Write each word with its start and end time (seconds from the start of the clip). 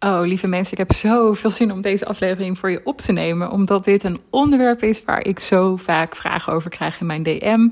Oh, 0.00 0.20
lieve 0.22 0.46
mensen, 0.46 0.72
ik 0.72 0.78
heb 0.78 0.92
zoveel 0.92 1.50
zin 1.50 1.72
om 1.72 1.80
deze 1.80 2.06
aflevering 2.06 2.58
voor 2.58 2.70
je 2.70 2.80
op 2.84 2.98
te 2.98 3.12
nemen, 3.12 3.50
omdat 3.50 3.84
dit 3.84 4.04
een 4.04 4.20
onderwerp 4.30 4.82
is 4.82 5.04
waar 5.04 5.26
ik 5.26 5.38
zo 5.38 5.76
vaak 5.76 6.16
vragen 6.16 6.52
over 6.52 6.70
krijg 6.70 7.00
in 7.00 7.06
mijn 7.06 7.22
DM. 7.22 7.68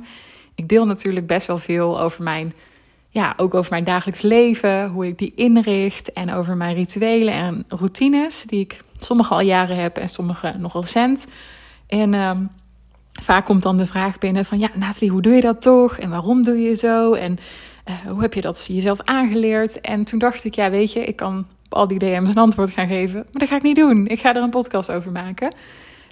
Ik 0.54 0.68
deel 0.68 0.86
natuurlijk 0.86 1.26
best 1.26 1.46
wel 1.46 1.58
veel 1.58 2.00
over 2.00 2.22
mijn, 2.22 2.54
ja, 3.10 3.34
ook 3.36 3.54
over 3.54 3.70
mijn 3.70 3.84
dagelijks 3.84 4.22
leven, 4.22 4.88
hoe 4.88 5.06
ik 5.06 5.18
die 5.18 5.32
inricht 5.36 6.12
en 6.12 6.32
over 6.32 6.56
mijn 6.56 6.74
rituelen 6.74 7.34
en 7.34 7.64
routines, 7.68 8.42
die 8.42 8.60
ik 8.60 8.82
sommige 8.96 9.34
al 9.34 9.40
jaren 9.40 9.76
heb 9.76 9.96
en 9.96 10.08
sommige 10.08 10.54
nog 10.58 10.72
recent. 10.72 11.26
En 11.86 12.14
um, 12.14 12.50
vaak 13.22 13.44
komt 13.44 13.62
dan 13.62 13.76
de 13.76 13.86
vraag 13.86 14.18
binnen 14.18 14.44
van, 14.44 14.58
ja, 14.58 14.70
Nathalie, 14.74 15.10
hoe 15.10 15.22
doe 15.22 15.34
je 15.34 15.40
dat 15.40 15.62
toch? 15.62 15.98
En 15.98 16.10
waarom 16.10 16.42
doe 16.44 16.58
je 16.60 16.76
zo? 16.76 17.12
En 17.12 17.38
uh, 17.88 17.94
hoe 18.10 18.20
heb 18.20 18.34
je 18.34 18.40
dat 18.40 18.66
jezelf 18.68 19.00
aangeleerd? 19.00 19.80
En 19.80 20.04
toen 20.04 20.18
dacht 20.18 20.44
ik, 20.44 20.54
ja, 20.54 20.70
weet 20.70 20.92
je, 20.92 21.04
ik 21.04 21.16
kan 21.16 21.46
al 21.76 21.88
die 21.88 21.98
DM's 21.98 22.30
een 22.30 22.36
antwoord 22.36 22.70
gaan 22.70 22.88
geven. 22.88 23.14
Maar 23.14 23.40
dat 23.40 23.48
ga 23.48 23.56
ik 23.56 23.62
niet 23.62 23.76
doen. 23.76 24.06
Ik 24.06 24.20
ga 24.20 24.34
er 24.34 24.42
een 24.42 24.50
podcast 24.50 24.92
over 24.92 25.12
maken. 25.12 25.54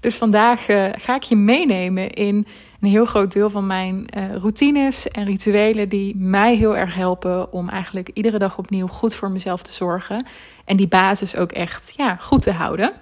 Dus 0.00 0.16
vandaag 0.16 0.68
uh, 0.68 0.88
ga 0.92 1.14
ik 1.14 1.22
je 1.22 1.36
meenemen 1.36 2.10
in 2.10 2.46
een 2.80 2.88
heel 2.88 3.04
groot 3.04 3.32
deel 3.32 3.50
van 3.50 3.66
mijn 3.66 4.08
uh, 4.16 4.36
routines 4.36 5.08
en 5.08 5.24
rituelen 5.24 5.88
die 5.88 6.16
mij 6.16 6.56
heel 6.56 6.76
erg 6.76 6.94
helpen 6.94 7.52
om 7.52 7.68
eigenlijk 7.68 8.10
iedere 8.14 8.38
dag 8.38 8.58
opnieuw 8.58 8.86
goed 8.86 9.14
voor 9.14 9.30
mezelf 9.30 9.62
te 9.62 9.72
zorgen. 9.72 10.26
En 10.64 10.76
die 10.76 10.88
basis 10.88 11.36
ook 11.36 11.52
echt 11.52 11.94
ja, 11.96 12.16
goed 12.16 12.42
te 12.42 12.52
houden. 12.52 12.92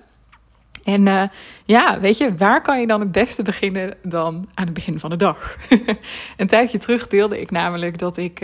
En 0.84 1.06
uh, 1.06 1.22
ja, 1.64 2.00
weet 2.00 2.18
je, 2.18 2.36
waar 2.36 2.62
kan 2.62 2.80
je 2.80 2.86
dan 2.86 3.00
het 3.00 3.12
beste 3.12 3.42
beginnen 3.42 3.94
dan 4.02 4.48
aan 4.54 4.64
het 4.64 4.74
begin 4.74 5.00
van 5.00 5.10
de 5.10 5.16
dag? 5.16 5.56
een 6.36 6.46
tijdje 6.46 6.78
terug 6.78 7.06
deelde 7.06 7.40
ik 7.40 7.50
namelijk 7.50 7.98
dat 7.98 8.16
ik 8.16 8.40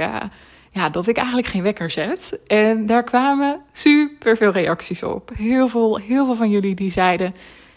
ja, 0.71 0.89
dat 0.89 1.07
ik 1.07 1.17
eigenlijk 1.17 1.49
geen 1.49 1.63
wekker 1.63 1.91
zet. 1.91 2.41
En 2.47 2.87
daar 2.87 3.05
kwamen 3.05 3.61
super 3.73 4.37
veel 4.37 4.51
reacties 4.51 5.03
op. 5.03 5.31
Heel 5.35 5.69
veel, 5.69 5.97
heel 5.97 6.25
veel 6.25 6.35
van 6.35 6.51
jullie 6.51 6.75
die 6.75 6.91
zeiden: 6.91 7.35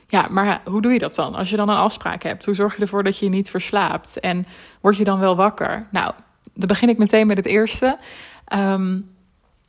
Ja, 0.08 0.28
maar 0.30 0.62
hoe 0.66 0.82
doe 0.82 0.94
je 0.94 1.00
dat 1.00 1.16
dan? 1.16 1.36
Als 1.36 1.50
je 1.50 1.56
dan 1.56 1.70
een 1.70 1.76
afspraak 1.76 2.24
hebt, 2.24 2.46
hoe 2.46 2.56
zorg 2.56 2.76
je 2.76 2.82
ervoor 2.82 3.04
dat 3.04 3.18
je 3.18 3.30
niet 3.30 3.50
verslaapt? 3.50 4.20
En 4.20 4.48
word 4.82 4.98
je 4.98 5.04
dan 5.04 5.20
wel 5.20 5.36
wakker? 5.36 5.88
Nou, 5.92 6.14
dan 6.54 6.68
begin 6.68 6.90
ik 6.90 6.98
meteen 6.98 7.28
met 7.28 7.38
het 7.38 7.46
eerste. 7.46 7.98
Um, 8.56 9.10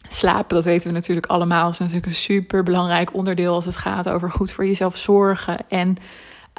slapen, 0.08 0.54
dat 0.54 0.64
weten 0.64 0.88
we 0.88 0.94
natuurlijk 0.94 1.26
allemaal, 1.26 1.68
is 1.68 1.78
natuurlijk 1.78 2.06
een 2.06 2.12
super 2.12 2.62
belangrijk 2.62 3.14
onderdeel 3.14 3.54
als 3.54 3.64
het 3.64 3.76
gaat 3.76 4.08
over 4.08 4.30
goed 4.30 4.52
voor 4.52 4.66
jezelf 4.66 4.96
zorgen. 4.96 5.58
En 5.68 5.96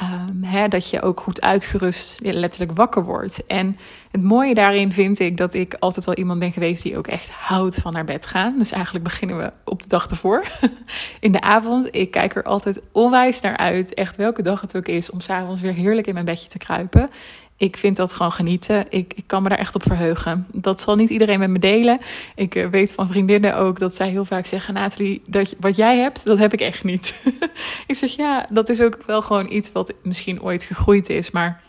Um, 0.02 0.44
hè, 0.44 0.68
dat 0.68 0.90
je 0.90 1.02
ook 1.02 1.20
goed 1.20 1.42
uitgerust 1.42 2.20
letterlijk 2.22 2.72
wakker 2.78 3.04
wordt. 3.04 3.46
En 3.46 3.78
het 4.12 4.24
mooie 4.24 4.54
daarin 4.54 4.92
vind 4.92 5.20
ik 5.20 5.38
dat 5.38 5.54
ik 5.54 5.74
altijd 5.74 6.08
al 6.08 6.14
iemand 6.14 6.40
ben 6.40 6.52
geweest 6.52 6.84
die 6.84 6.98
ook 6.98 7.08
echt 7.08 7.32
houdt 7.32 7.76
van 7.76 7.94
naar 7.94 8.06
bed 8.06 8.26
gaan. 8.26 8.58
Dus 8.58 8.72
eigenlijk 8.72 9.04
beginnen 9.04 9.38
we 9.38 9.52
op 9.64 9.82
de 9.82 9.88
dag 9.88 10.06
ervoor. 10.06 10.48
in 11.20 11.32
de 11.32 11.42
avond. 11.42 11.96
Ik 11.96 12.12
kijk 12.12 12.36
er 12.36 12.44
altijd 12.44 12.82
onwijs 12.92 13.42
naar 13.42 13.58
uit. 13.58 13.94
Echt 13.94 14.16
welke 14.16 14.42
dag 14.42 14.62
het 14.62 14.78
ook 14.78 14.88
is. 14.88 15.10
Om 15.10 15.22
s'avonds 15.22 15.62
weer 15.62 15.74
heerlijk 15.74 16.08
in 16.08 16.14
mijn 16.14 16.26
bedje 16.26 16.48
te 16.48 16.58
kruipen 16.58 17.10
ik 17.58 17.78
vind 17.78 17.96
dat 17.96 18.14
gewoon 18.14 18.32
genieten. 18.32 18.86
Ik, 18.90 19.14
ik 19.16 19.24
kan 19.28 19.44
me 19.44 19.50
daar 19.50 19.58
echt 19.58 19.76
op 19.76 19.84
verheugen. 19.84 20.48
Dat 20.52 20.82
zal 20.82 20.96
niet 20.96 21.10
iedereen 21.10 21.40
met 21.40 21.50
me 21.50 21.60
delen. 21.60 22.00
Ik 22.36 22.56
uh, 22.56 22.70
weet 22.70 22.94
van 22.94 23.08
vriendinnen 23.08 23.58
ook 23.58 23.80
dat 23.80 23.96
zij 23.96 24.10
heel 24.10 24.26
vaak 24.26 24.46
zeggen: 24.46 24.74
Nathalie, 24.74 25.22
dat, 25.26 25.56
wat 25.60 25.76
jij 25.76 25.98
hebt, 25.98 26.26
dat 26.26 26.38
heb 26.38 26.54
ik 26.54 26.62
echt 26.62 26.84
niet. 26.84 27.22
ik 27.88 27.96
zeg 27.96 28.16
ja, 28.16 28.48
dat 28.52 28.70
is 28.70 28.82
ook 28.82 28.98
wel 29.06 29.22
gewoon 29.22 29.52
iets 29.52 29.72
wat 29.72 29.94
misschien 30.04 30.42
ooit 30.42 30.64
gegroeid 30.64 31.10
is. 31.10 31.32
Maar 31.32 31.62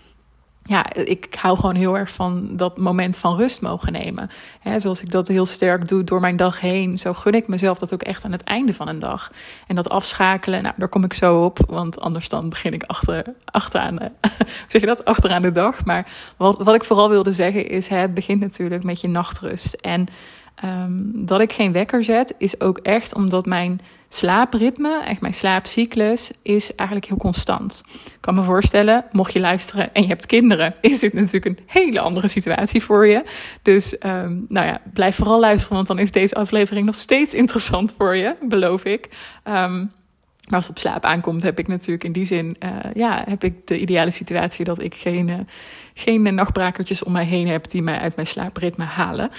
ja, 0.66 0.92
ik 0.94 1.34
hou 1.40 1.56
gewoon 1.56 1.74
heel 1.74 1.98
erg 1.98 2.10
van 2.10 2.56
dat 2.56 2.76
moment 2.76 3.16
van 3.16 3.36
rust 3.36 3.62
mogen 3.62 3.92
nemen. 3.92 4.30
Zoals 4.76 5.02
ik 5.02 5.10
dat 5.10 5.28
heel 5.28 5.46
sterk 5.46 5.88
doe 5.88 6.04
door 6.04 6.20
mijn 6.20 6.36
dag 6.36 6.60
heen, 6.60 6.98
zo 6.98 7.12
gun 7.12 7.32
ik 7.32 7.48
mezelf 7.48 7.78
dat 7.78 7.94
ook 7.94 8.02
echt 8.02 8.24
aan 8.24 8.32
het 8.32 8.42
einde 8.42 8.74
van 8.74 8.88
een 8.88 8.98
dag. 8.98 9.30
En 9.66 9.74
dat 9.74 9.88
afschakelen, 9.88 10.62
nou, 10.62 10.74
daar 10.76 10.88
kom 10.88 11.04
ik 11.04 11.12
zo 11.12 11.44
op, 11.44 11.58
want 11.66 12.00
anders 12.00 12.28
dan 12.28 12.48
begin 12.48 12.72
ik 12.72 12.82
achter, 12.82 13.24
achteraan, 13.44 13.98
zeg 14.68 14.80
je 14.80 14.86
dat, 14.86 15.04
achteraan 15.04 15.42
de 15.42 15.50
dag. 15.50 15.84
Maar 15.84 16.06
wat, 16.36 16.62
wat 16.62 16.74
ik 16.74 16.84
vooral 16.84 17.08
wilde 17.08 17.32
zeggen 17.32 17.68
is, 17.68 17.88
het 17.88 18.14
begint 18.14 18.40
natuurlijk 18.40 18.84
met 18.84 19.00
je 19.00 19.08
nachtrust. 19.08 19.74
En 19.74 20.08
um, 20.64 21.26
dat 21.26 21.40
ik 21.40 21.52
geen 21.52 21.72
wekker 21.72 22.04
zet, 22.04 22.34
is 22.38 22.60
ook 22.60 22.78
echt 22.78 23.14
omdat 23.14 23.46
mijn 23.46 23.80
slaapritme, 24.08 25.02
echt 25.04 25.20
mijn 25.20 25.34
slaapcyclus, 25.34 26.32
is 26.42 26.74
eigenlijk 26.74 27.08
heel 27.08 27.18
constant. 27.18 27.84
Ik 28.04 28.16
kan 28.20 28.34
me 28.34 28.42
voorstellen, 28.42 29.04
mocht 29.12 29.32
je 29.32 29.40
luisteren 29.40 29.94
en 29.94 30.02
je 30.02 30.08
hebt 30.08 30.26
kinderen, 30.26 30.74
is 30.80 30.98
dit 30.98 31.12
natuurlijk 31.12 31.44
een 31.44 31.58
hele 31.66 32.00
andere 32.00 32.28
situatie 32.28 32.82
voor 32.82 33.06
je. 33.06 33.24
Dus 33.62 33.96
um, 34.06 34.46
nou 34.48 34.66
ja, 34.66 34.80
blijf 34.92 35.16
vooral 35.16 35.40
luisteren, 35.40 35.76
want 35.76 35.88
dan 35.88 35.98
is 35.98 36.10
deze 36.10 36.34
aflevering 36.34 36.86
nog 36.86 36.94
steeds 36.94 37.34
interessant 37.34 37.94
voor 37.98 38.16
je, 38.16 38.36
beloof 38.40 38.84
ik. 38.84 39.08
Um, 39.44 39.92
maar 40.44 40.56
als 40.56 40.66
het 40.66 40.76
op 40.76 40.82
slaap 40.82 41.04
aankomt, 41.04 41.42
heb 41.42 41.58
ik 41.58 41.68
natuurlijk 41.68 42.04
in 42.04 42.12
die 42.12 42.24
zin, 42.24 42.56
uh, 42.60 42.70
ja, 42.94 43.24
heb 43.28 43.44
ik 43.44 43.66
de 43.66 43.78
ideale 43.78 44.10
situatie 44.10 44.64
dat 44.64 44.80
ik 44.80 44.94
geen, 44.94 45.28
uh, 45.28 45.38
geen 45.94 46.34
nachtbrakertjes 46.34 47.02
om 47.02 47.12
mij 47.12 47.24
heen 47.24 47.48
heb 47.48 47.68
die 47.68 47.82
mij 47.82 47.98
uit 47.98 48.14
mijn 48.14 48.26
slaapritme 48.26 48.84
halen. 48.84 49.30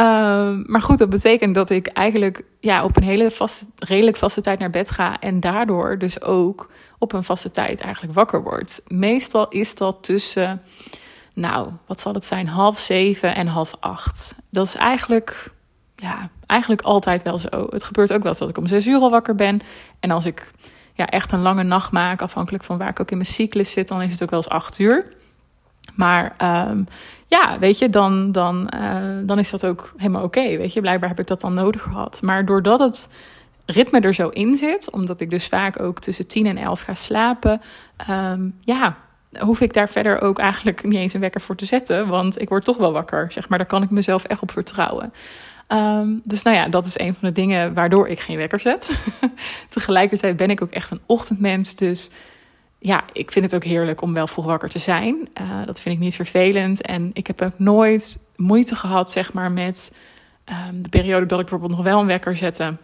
Um, 0.00 0.64
maar 0.66 0.82
goed, 0.82 0.98
dat 0.98 1.10
betekent 1.10 1.54
dat 1.54 1.70
ik 1.70 1.86
eigenlijk 1.86 2.42
ja, 2.60 2.84
op 2.84 2.96
een 2.96 3.02
hele 3.02 3.30
vaste, 3.30 3.66
redelijk 3.76 4.16
vaste 4.16 4.40
tijd 4.40 4.58
naar 4.58 4.70
bed 4.70 4.90
ga. 4.90 5.18
En 5.20 5.40
daardoor 5.40 5.98
dus 5.98 6.22
ook 6.22 6.70
op 6.98 7.12
een 7.12 7.24
vaste 7.24 7.50
tijd 7.50 7.80
eigenlijk 7.80 8.14
wakker 8.14 8.42
word. 8.42 8.80
Meestal 8.86 9.48
is 9.48 9.74
dat 9.74 9.96
tussen, 10.00 10.62
nou, 11.34 11.70
wat 11.86 12.00
zal 12.00 12.14
het 12.14 12.24
zijn, 12.24 12.48
half 12.48 12.78
zeven 12.78 13.34
en 13.34 13.46
half 13.46 13.74
acht. 13.80 14.36
Dat 14.50 14.66
is 14.66 14.74
eigenlijk, 14.74 15.52
ja, 15.94 16.28
eigenlijk 16.46 16.82
altijd 16.82 17.22
wel 17.22 17.38
zo. 17.38 17.66
Het 17.70 17.84
gebeurt 17.84 18.12
ook 18.12 18.22
wel 18.22 18.30
eens 18.30 18.38
dat 18.38 18.48
ik 18.48 18.58
om 18.58 18.66
zes 18.66 18.86
uur 18.86 19.00
al 19.00 19.10
wakker 19.10 19.34
ben. 19.34 19.60
En 20.00 20.10
als 20.10 20.26
ik 20.26 20.50
ja, 20.94 21.06
echt 21.06 21.32
een 21.32 21.42
lange 21.42 21.62
nacht 21.62 21.90
maak, 21.90 22.22
afhankelijk 22.22 22.64
van 22.64 22.78
waar 22.78 22.88
ik 22.88 23.00
ook 23.00 23.10
in 23.10 23.16
mijn 23.16 23.28
cyclus 23.28 23.72
zit, 23.72 23.88
dan 23.88 24.02
is 24.02 24.12
het 24.12 24.22
ook 24.22 24.30
wel 24.30 24.38
eens 24.38 24.48
acht 24.48 24.78
uur. 24.78 25.14
Maar 25.94 26.34
um, 26.68 26.86
ja, 27.28 27.58
weet 27.58 27.78
je, 27.78 27.90
dan, 27.90 28.32
dan, 28.32 28.72
uh, 28.74 29.18
dan 29.22 29.38
is 29.38 29.50
dat 29.50 29.66
ook 29.66 29.92
helemaal 29.96 30.22
oké. 30.22 30.56
Weet 30.56 30.72
je, 30.72 30.80
blijkbaar 30.80 31.08
heb 31.08 31.18
ik 31.18 31.26
dat 31.26 31.40
dan 31.40 31.54
nodig 31.54 31.82
gehad. 31.82 32.22
Maar 32.22 32.44
doordat 32.44 32.78
het 32.78 33.08
ritme 33.66 34.00
er 34.00 34.14
zo 34.14 34.28
in 34.28 34.56
zit, 34.56 34.90
omdat 34.90 35.20
ik 35.20 35.30
dus 35.30 35.46
vaak 35.46 35.80
ook 35.80 35.98
tussen 35.98 36.26
10 36.26 36.46
en 36.46 36.56
11 36.56 36.80
ga 36.80 36.94
slapen, 36.94 37.60
um, 38.10 38.58
ja, 38.60 38.96
hoef 39.38 39.60
ik 39.60 39.72
daar 39.72 39.88
verder 39.88 40.20
ook 40.20 40.38
eigenlijk 40.38 40.84
niet 40.84 40.94
eens 40.94 41.12
een 41.12 41.20
wekker 41.20 41.40
voor 41.40 41.56
te 41.56 41.64
zetten. 41.64 42.08
Want 42.08 42.40
ik 42.40 42.48
word 42.48 42.64
toch 42.64 42.76
wel 42.76 42.92
wakker, 42.92 43.32
zeg 43.32 43.48
maar. 43.48 43.58
Daar 43.58 43.66
kan 43.66 43.82
ik 43.82 43.90
mezelf 43.90 44.24
echt 44.24 44.42
op 44.42 44.50
vertrouwen. 44.50 45.12
Um, 45.68 46.20
dus 46.24 46.42
nou 46.42 46.56
ja, 46.56 46.68
dat 46.68 46.86
is 46.86 46.98
een 46.98 47.14
van 47.14 47.28
de 47.28 47.34
dingen 47.34 47.74
waardoor 47.74 48.08
ik 48.08 48.20
geen 48.20 48.36
wekker 48.36 48.60
zet. 48.60 48.98
Tegelijkertijd 49.68 50.36
ben 50.36 50.50
ik 50.50 50.62
ook 50.62 50.70
echt 50.70 50.90
een 50.90 51.00
ochtendmens, 51.06 51.74
dus 51.74 52.10
ja, 52.78 53.04
ik 53.12 53.30
vind 53.30 53.44
het 53.44 53.54
ook 53.54 53.64
heerlijk 53.64 54.00
om 54.00 54.14
wel 54.14 54.26
vroeg 54.26 54.44
wakker 54.44 54.68
te 54.68 54.78
zijn. 54.78 55.28
Uh, 55.40 55.66
dat 55.66 55.80
vind 55.80 55.94
ik 55.94 56.00
niet 56.00 56.14
vervelend. 56.14 56.82
En 56.82 57.10
ik 57.12 57.26
heb 57.26 57.42
ook 57.42 57.58
nooit 57.58 58.18
moeite 58.36 58.76
gehad, 58.76 59.10
zeg 59.10 59.32
maar, 59.32 59.52
met 59.52 59.96
um, 60.68 60.82
de 60.82 60.88
periode 60.88 61.26
dat 61.26 61.40
ik 61.40 61.46
bijvoorbeeld 61.46 61.76
nog 61.76 61.84
wel 61.84 62.00
een 62.00 62.06
wekker 62.06 62.36
zette. 62.36 62.76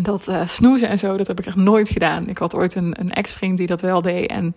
Dat 0.00 0.28
uh, 0.28 0.46
snoezen 0.46 0.88
en 0.88 0.98
zo, 0.98 1.16
dat 1.16 1.26
heb 1.26 1.38
ik 1.38 1.46
echt 1.46 1.56
nooit 1.56 1.90
gedaan. 1.90 2.28
Ik 2.28 2.38
had 2.38 2.54
ooit 2.54 2.74
een, 2.74 3.00
een 3.00 3.12
ex-vriend 3.12 3.58
die 3.58 3.66
dat 3.66 3.80
wel 3.80 4.02
deed. 4.02 4.30
En 4.30 4.52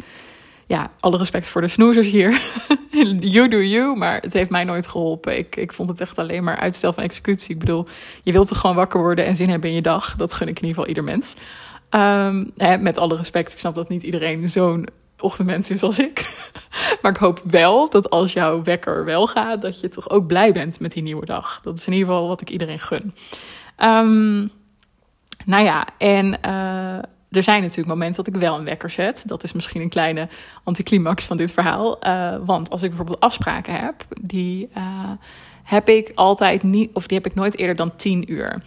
ja, 0.66 0.92
alle 1.00 1.18
respect 1.18 1.48
voor 1.48 1.62
de 1.62 1.68
snoezers 1.68 2.10
hier. 2.10 2.42
you 3.20 3.48
do 3.48 3.58
you, 3.58 3.98
maar 3.98 4.22
het 4.22 4.34
heeft 4.34 4.50
mij 4.50 4.64
nooit 4.64 4.88
geholpen. 4.88 5.38
Ik, 5.38 5.56
ik 5.56 5.74
vond 5.74 5.90
het 5.90 6.02
echt 6.02 6.18
alleen 6.18 6.44
maar 6.44 6.58
uitstel 6.58 6.94
van 6.94 7.04
executie. 7.04 7.54
Ik 7.54 7.60
bedoel, 7.60 7.88
je 8.24 8.32
wilt 8.32 8.48
toch 8.48 8.60
gewoon 8.60 8.76
wakker 8.76 9.00
worden 9.00 9.26
en 9.26 9.36
zin 9.36 9.50
hebben 9.50 9.70
in 9.70 9.76
je 9.76 9.82
dag. 9.82 10.16
Dat 10.16 10.34
gun 10.34 10.48
ik 10.48 10.60
in 10.60 10.68
ieder 10.68 10.76
geval 10.76 10.88
ieder 10.88 11.04
mens. 11.04 11.36
Um, 11.96 12.52
met 12.80 12.98
alle 12.98 13.16
respect, 13.16 13.52
ik 13.52 13.58
snap 13.58 13.76
dat 13.76 13.90
niet 13.90 14.04
iedereen 14.04 14.48
zo'n 14.48 14.88
ochtendmens 15.20 15.72
is 15.72 15.84
als 15.84 16.00
ik. 16.00 16.48
maar 17.02 17.12
ik 17.12 17.18
hoop 17.18 17.42
wel 17.50 17.90
dat 17.90 18.10
als 18.10 18.34
jouw 18.34 18.64
wekker 18.64 19.06
wel 19.06 19.28
gaat, 19.28 19.62
dat 19.62 19.80
je 19.80 19.90
toch 19.90 20.10
ook 20.10 20.28
blij 20.28 20.52
bent 20.52 20.80
met 20.80 20.92
die 20.92 21.04
nieuwe 21.04 21.26
dag. 21.26 21.62
Dat 21.64 21.78
is 21.78 21.88
in 21.88 21.94
ieder 21.94 22.08
geval 22.08 22.28
wat 22.28 22.42
ik 22.42 22.50
iedereen 22.50 22.80
gun. 22.80 23.16
Um, 23.78 24.52
nou 25.46 25.64
ja, 25.64 25.88
en 25.98 26.38
uh, 26.46 26.98
er 27.32 27.44
zijn 27.44 27.62
natuurlijk 27.62 27.88
momenten 27.88 28.24
dat 28.24 28.34
ik 28.34 28.42
wel 28.42 28.58
een 28.58 28.66
wekker 28.66 28.90
zet. 28.90 29.24
Dat 29.28 29.44
is 29.44 29.54
misschien 29.54 29.82
een 29.82 29.90
kleine 29.90 30.28
anticlimax 30.64 31.26
van 31.26 31.38
dit 31.38 31.52
verhaal. 31.52 32.08
Uh, 32.08 32.36
want 32.46 32.70
als 32.70 32.82
ik 32.82 32.88
bijvoorbeeld 32.88 33.20
afspraken 33.20 33.74
heb, 33.74 34.06
die 34.22 34.70
uh, 34.78 35.12
heb 35.64 35.90
ik 35.90 36.12
altijd 36.16 36.64
niet, 36.64 36.90
of 36.94 37.08
die 37.08 37.18
heb 37.18 37.26
ik 37.26 37.36
nooit 37.36 37.58
eerder 37.58 37.76
dan 37.76 37.96
10 37.96 38.32
uur. 38.32 38.62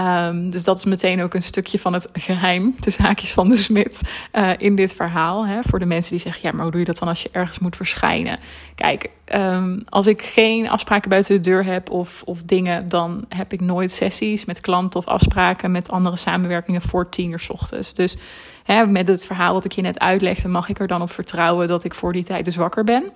Um, 0.00 0.50
dus 0.50 0.64
dat 0.64 0.78
is 0.78 0.84
meteen 0.84 1.22
ook 1.22 1.34
een 1.34 1.42
stukje 1.42 1.78
van 1.78 1.92
het 1.92 2.08
geheim, 2.12 2.74
de 2.78 2.90
zaakjes 2.90 3.32
van 3.32 3.48
de 3.48 3.56
smid, 3.56 4.02
uh, 4.32 4.50
in 4.56 4.76
dit 4.76 4.94
verhaal. 4.94 5.46
Hè, 5.46 5.58
voor 5.62 5.78
de 5.78 5.84
mensen 5.84 6.10
die 6.10 6.20
zeggen, 6.20 6.42
ja, 6.42 6.52
maar 6.52 6.62
hoe 6.62 6.70
doe 6.70 6.80
je 6.80 6.86
dat 6.86 6.98
dan 6.98 7.08
als 7.08 7.22
je 7.22 7.28
ergens 7.32 7.58
moet 7.58 7.76
verschijnen? 7.76 8.38
Kijk, 8.74 9.10
um, 9.34 9.82
als 9.88 10.06
ik 10.06 10.22
geen 10.22 10.68
afspraken 10.68 11.10
buiten 11.10 11.34
de 11.34 11.50
deur 11.50 11.64
heb 11.64 11.90
of, 11.90 12.22
of 12.24 12.42
dingen, 12.42 12.88
dan 12.88 13.24
heb 13.28 13.52
ik 13.52 13.60
nooit 13.60 13.92
sessies 13.92 14.44
met 14.44 14.60
klanten 14.60 15.00
of 15.00 15.06
afspraken 15.06 15.70
met 15.70 15.90
andere 15.90 16.16
samenwerkingen 16.16 16.82
voor 16.82 17.08
tien 17.08 17.30
uur 17.30 17.46
ochtends. 17.48 17.94
Dus 17.94 18.16
hè, 18.64 18.86
met 18.86 19.08
het 19.08 19.26
verhaal 19.26 19.52
wat 19.52 19.64
ik 19.64 19.72
je 19.72 19.82
net 19.82 19.98
uitlegde, 19.98 20.48
mag 20.48 20.68
ik 20.68 20.78
er 20.78 20.86
dan 20.86 21.02
op 21.02 21.10
vertrouwen 21.10 21.68
dat 21.68 21.84
ik 21.84 21.94
voor 21.94 22.12
die 22.12 22.24
tijd 22.24 22.44
dus 22.44 22.56
wakker 22.56 22.84
ben. 22.84 23.12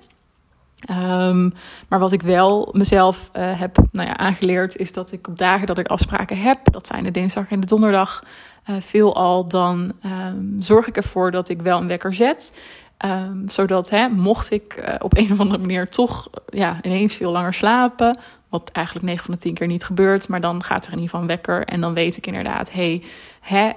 Ehm, 0.87 1.51
maar 1.89 1.99
wat 1.99 2.13
ik 2.13 2.23
wel 2.23 2.69
mezelf 2.73 3.31
uh, 3.37 3.61
heb 3.61 3.77
nou 3.91 4.09
ja, 4.09 4.17
aangeleerd, 4.17 4.77
is 4.77 4.93
dat 4.93 5.13
ik 5.13 5.29
op 5.29 5.39
dagen 5.39 5.67
dat 5.67 5.79
ik 5.79 5.87
afspraken 5.87 6.41
heb, 6.41 6.59
dat 6.63 6.87
zijn 6.87 7.05
de 7.05 7.11
dinsdag 7.11 7.51
en 7.51 7.61
de 7.61 7.67
donderdag, 7.67 8.23
uh, 8.71 8.77
veelal 8.81 9.49
dan 9.49 9.93
um, 10.05 10.57
zorg 10.59 10.87
ik 10.87 10.97
ervoor 10.97 11.31
dat 11.31 11.49
ik 11.49 11.63
wel 11.63 11.81
een 11.81 11.89
wekker 11.89 12.15
zet. 12.15 12.61
Um, 13.05 13.49
zodat, 13.49 13.91
hè, 13.91 14.09
mocht 14.09 14.51
ik 14.51 14.83
uh, 14.85 14.95
op 14.99 15.17
een 15.17 15.33
of 15.33 15.41
andere 15.41 15.59
manier 15.59 15.89
toch 15.89 16.29
ja, 16.49 16.79
ineens 16.83 17.15
veel 17.15 17.33
langer 17.33 17.55
slapen, 17.55 18.19
wat 18.49 18.71
eigenlijk 18.73 19.07
9 19.07 19.25
van 19.25 19.35
de 19.35 19.41
10 19.41 19.55
keer 19.55 19.67
niet 19.67 19.85
gebeurt. 19.85 20.29
Maar 20.29 20.41
dan 20.41 20.63
gaat 20.63 20.85
er 20.87 20.93
in 20.93 20.99
ieder 20.99 21.11
geval 21.11 21.21
een 21.21 21.37
wekker. 21.37 21.65
En 21.65 21.81
dan 21.81 21.95
weet 21.95 22.17
ik 22.17 22.27
inderdaad, 22.27 22.73
hey, 22.73 23.03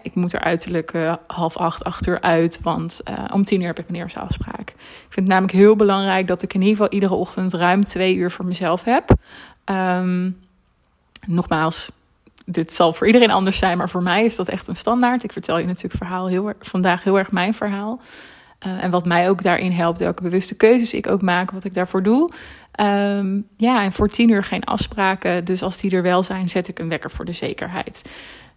ik 0.01 0.15
moet 0.15 0.33
er 0.33 0.39
uiterlijk 0.39 0.93
half 1.27 1.57
acht, 1.57 1.83
acht 1.83 2.07
uur 2.07 2.21
uit. 2.21 2.59
Want 2.61 3.01
om 3.33 3.43
tien 3.43 3.61
uur 3.61 3.67
heb 3.67 3.79
ik 3.79 3.89
mijn 3.89 4.01
eerste 4.01 4.19
afspraak. 4.19 4.70
Ik 4.81 5.13
vind 5.13 5.25
het 5.25 5.27
namelijk 5.27 5.53
heel 5.53 5.75
belangrijk 5.75 6.27
dat 6.27 6.41
ik 6.41 6.53
in 6.53 6.61
ieder 6.61 6.75
geval 6.75 6.91
iedere 6.91 7.13
ochtend 7.13 7.53
ruim 7.53 7.83
twee 7.83 8.15
uur 8.15 8.31
voor 8.31 8.45
mezelf 8.45 8.83
heb. 8.83 9.15
Um, 9.65 10.37
nogmaals, 11.27 11.91
dit 12.45 12.73
zal 12.73 12.93
voor 12.93 13.07
iedereen 13.07 13.31
anders 13.31 13.57
zijn. 13.57 13.77
Maar 13.77 13.89
voor 13.89 14.03
mij 14.03 14.25
is 14.25 14.35
dat 14.35 14.49
echt 14.49 14.67
een 14.67 14.75
standaard. 14.75 15.23
Ik 15.23 15.31
vertel 15.31 15.57
je 15.57 15.65
natuurlijk 15.65 16.03
verhaal 16.03 16.27
heel, 16.27 16.53
vandaag 16.59 17.03
heel 17.03 17.17
erg 17.17 17.31
mijn 17.31 17.53
verhaal. 17.53 18.01
Uh, 18.67 18.83
en 18.83 18.91
wat 18.91 19.05
mij 19.05 19.29
ook 19.29 19.41
daarin 19.41 19.71
helpt, 19.71 19.99
welke 19.99 20.23
bewuste 20.23 20.55
keuzes 20.55 20.93
ik 20.93 21.07
ook 21.07 21.21
maak, 21.21 21.51
wat 21.51 21.63
ik 21.63 21.73
daarvoor 21.73 22.03
doe. 22.03 22.29
Um, 22.79 23.47
ja, 23.57 23.83
en 23.83 23.91
voor 23.91 24.07
tien 24.07 24.29
uur 24.29 24.43
geen 24.43 24.63
afspraken. 24.63 25.45
Dus 25.45 25.63
als 25.63 25.77
die 25.77 25.91
er 25.91 26.01
wel 26.01 26.23
zijn, 26.23 26.49
zet 26.49 26.67
ik 26.67 26.79
een 26.79 26.89
wekker 26.89 27.11
voor 27.11 27.25
de 27.25 27.31
zekerheid. 27.31 28.09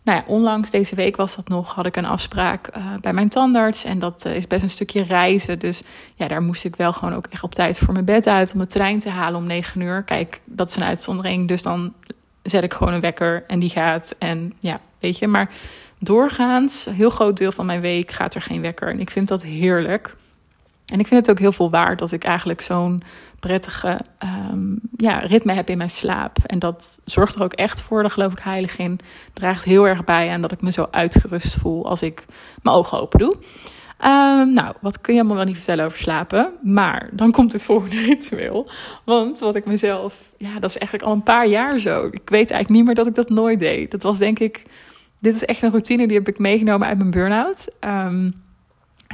Nou 0.05 0.19
ja, 0.19 0.25
onlangs 0.27 0.71
deze 0.71 0.95
week 0.95 1.17
was 1.17 1.37
dat 1.37 1.49
nog, 1.49 1.75
had 1.75 1.87
ik 1.87 1.97
een 1.97 2.05
afspraak 2.05 2.77
uh, 2.77 2.95
bij 3.01 3.13
mijn 3.13 3.29
tandarts. 3.29 3.85
En 3.85 3.99
dat 3.99 4.27
uh, 4.27 4.37
is 4.37 4.47
best 4.47 4.63
een 4.63 4.71
stukje 4.71 5.03
reizen. 5.03 5.59
Dus 5.59 5.83
ja, 6.15 6.29
daar 6.29 6.43
moest 6.43 6.65
ik 6.65 6.77
wel 6.77 6.93
gewoon 6.93 7.15
ook 7.15 7.27
echt 7.27 7.43
op 7.43 7.55
tijd 7.55 7.79
voor 7.79 7.93
mijn 7.93 8.05
bed 8.05 8.27
uit 8.27 8.53
om 8.53 8.59
de 8.59 8.67
trein 8.67 8.99
te 8.99 9.09
halen 9.09 9.41
om 9.41 9.47
negen 9.47 9.81
uur. 9.81 10.03
Kijk, 10.03 10.41
dat 10.45 10.69
is 10.69 10.77
een 10.77 10.85
uitzondering. 10.85 11.49
Dus 11.49 11.63
dan 11.63 11.93
zet 12.43 12.63
ik 12.63 12.75
gewoon 12.75 12.93
een 12.93 13.01
wekker 13.01 13.45
en 13.47 13.59
die 13.59 13.71
gaat. 13.71 14.15
En 14.19 14.53
ja, 14.61 14.81
weet 14.99 15.19
je, 15.19 15.27
maar 15.27 15.51
doorgaans, 15.99 16.87
een 16.87 16.95
heel 16.95 17.11
groot 17.11 17.37
deel 17.37 17.53
van 17.53 17.67
mijn 17.67 17.81
week 17.81 18.11
gaat 18.11 18.35
er 18.35 18.43
geen 18.43 18.61
wekker. 18.61 18.89
En 18.89 19.01
ik 19.01 19.11
vind 19.11 19.29
dat 19.29 19.43
heerlijk. 19.43 20.17
En 20.87 21.01
ik 21.01 21.07
vind 21.07 21.27
het 21.27 21.31
ook 21.31 21.39
heel 21.39 21.53
veel 21.53 21.71
waard 21.71 21.99
dat 21.99 22.13
ik 22.13 22.25
eigenlijk 22.25 22.61
zo'n 22.61 23.03
prettige 23.41 24.01
um, 24.51 24.81
ja, 24.97 25.19
ritme 25.19 25.53
heb 25.53 25.71
in 25.71 25.77
mijn 25.77 25.91
slaap. 25.91 26.37
En 26.47 26.59
dat 26.59 27.01
zorgt 27.05 27.35
er 27.35 27.43
ook 27.43 27.53
echt 27.53 27.83
voor, 27.83 28.01
daar 28.01 28.11
geloof 28.11 28.33
ik 28.33 28.39
heilig 28.39 28.79
in. 28.79 29.01
Draagt 29.33 29.65
heel 29.65 29.89
erg 29.89 30.05
bij 30.05 30.31
aan 30.31 30.41
dat 30.41 30.53
ik 30.53 30.63
me 30.63 30.73
zo 30.73 30.89
uitgerust 30.91 31.55
voel 31.55 31.89
als 31.89 32.03
ik 32.03 32.25
mijn 32.63 32.77
ogen 32.77 33.01
open 33.01 33.19
doe. 33.19 33.35
Um, 34.05 34.53
nou, 34.53 34.75
wat 34.81 35.01
kun 35.01 35.15
je 35.15 35.19
allemaal 35.19 35.37
wel 35.37 35.47
niet 35.47 35.57
vertellen 35.57 35.85
over 35.85 35.99
slapen? 35.99 36.53
Maar 36.63 37.09
dan 37.13 37.31
komt 37.31 37.53
het 37.53 37.65
volgende 37.65 38.01
ritueel. 38.09 38.71
Want 39.05 39.39
wat 39.39 39.55
ik 39.55 39.67
mezelf, 39.67 40.35
ja, 40.37 40.59
dat 40.59 40.71
is 40.71 40.79
eigenlijk 40.79 41.09
al 41.09 41.13
een 41.13 41.23
paar 41.23 41.47
jaar 41.47 41.79
zo. 41.79 42.07
Ik 42.07 42.29
weet 42.31 42.51
eigenlijk 42.51 42.69
niet 42.69 42.85
meer 42.85 42.95
dat 42.95 43.07
ik 43.07 43.15
dat 43.15 43.29
nooit 43.29 43.59
deed. 43.59 43.91
Dat 43.91 44.03
was 44.03 44.19
denk 44.19 44.39
ik, 44.39 44.63
dit 45.19 45.35
is 45.35 45.45
echt 45.45 45.63
een 45.63 45.71
routine 45.71 46.07
die 46.07 46.17
heb 46.17 46.29
ik 46.29 46.39
meegenomen 46.39 46.89
uit 46.89 46.99
mijn 46.99 47.11
burn-out. 47.11 47.75
Um, 47.81 48.44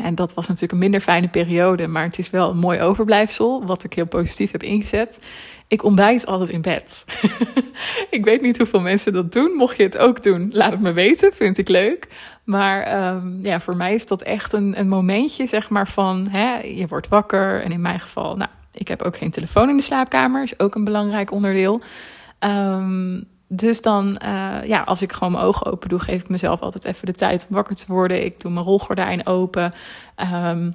en 0.03 0.15
dat 0.15 0.35
was 0.35 0.47
natuurlijk 0.47 0.73
een 0.73 0.79
minder 0.79 1.01
fijne 1.01 1.29
periode, 1.29 1.87
maar 1.87 2.05
het 2.05 2.19
is 2.19 2.31
wel 2.31 2.51
een 2.51 2.59
mooi 2.59 2.81
overblijfsel, 2.81 3.65
wat 3.65 3.85
ik 3.85 3.93
heel 3.93 4.07
positief 4.07 4.51
heb 4.51 4.63
ingezet. 4.63 5.19
Ik 5.69 5.85
ontbijt 5.85 6.27
altijd 6.27 6.49
in 6.49 6.63
bed. 6.63 7.05
ik 8.11 8.25
weet 8.25 8.41
niet 8.41 8.57
hoeveel 8.57 8.81
mensen 8.81 9.13
dat 9.13 9.33
doen. 9.33 9.53
Mocht 9.57 9.77
je 9.77 9.83
het 9.83 9.99
ook 9.99 10.23
doen, 10.23 10.51
laat 10.53 10.73
het 10.73 10.81
me 10.81 10.93
weten. 10.93 11.33
Vind 11.33 11.59
ik 11.59 11.69
leuk. 11.69 12.09
Maar 12.45 13.07
um, 13.15 13.39
ja, 13.43 13.61
voor 13.61 13.77
mij 13.77 13.95
is 13.95 14.07
dat 14.07 14.23
echt 14.23 14.53
een, 14.53 14.79
een 14.79 14.89
momentje, 14.89 15.47
zeg 15.47 15.69
maar, 15.69 15.89
van 15.89 16.29
hè, 16.31 16.59
je 16.59 16.87
wordt 16.87 17.09
wakker. 17.09 17.63
En 17.63 17.73
in 17.73 17.81
mijn 17.81 18.01
geval, 18.01 18.37
nou, 18.37 18.51
ik 18.73 18.89
heb 18.89 19.03
ook 19.03 19.17
geen 19.17 19.31
telefoon 19.31 19.69
in 19.69 19.77
de 19.77 19.83
slaapkamer. 19.83 20.43
Is 20.43 20.59
ook 20.59 20.75
een 20.75 20.85
belangrijk 20.85 21.31
onderdeel. 21.31 21.81
Um, 22.41 23.25
dus 23.53 23.83
dan, 23.83 24.21
uh, 24.25 24.65
ja, 24.65 24.83
als 24.83 25.03
ik 25.03 25.13
gewoon 25.13 25.33
mijn 25.33 25.45
ogen 25.45 25.67
open 25.67 25.89
doe, 25.89 25.99
geef 25.99 26.21
ik 26.21 26.29
mezelf 26.29 26.61
altijd 26.61 26.85
even 26.85 27.07
de 27.07 27.13
tijd 27.13 27.47
om 27.49 27.55
wakker 27.55 27.77
te 27.77 27.85
worden. 27.89 28.25
Ik 28.25 28.41
doe 28.41 28.51
mijn 28.51 28.65
rolgordijn 28.65 29.27
open. 29.27 29.73
Um, 30.45 30.75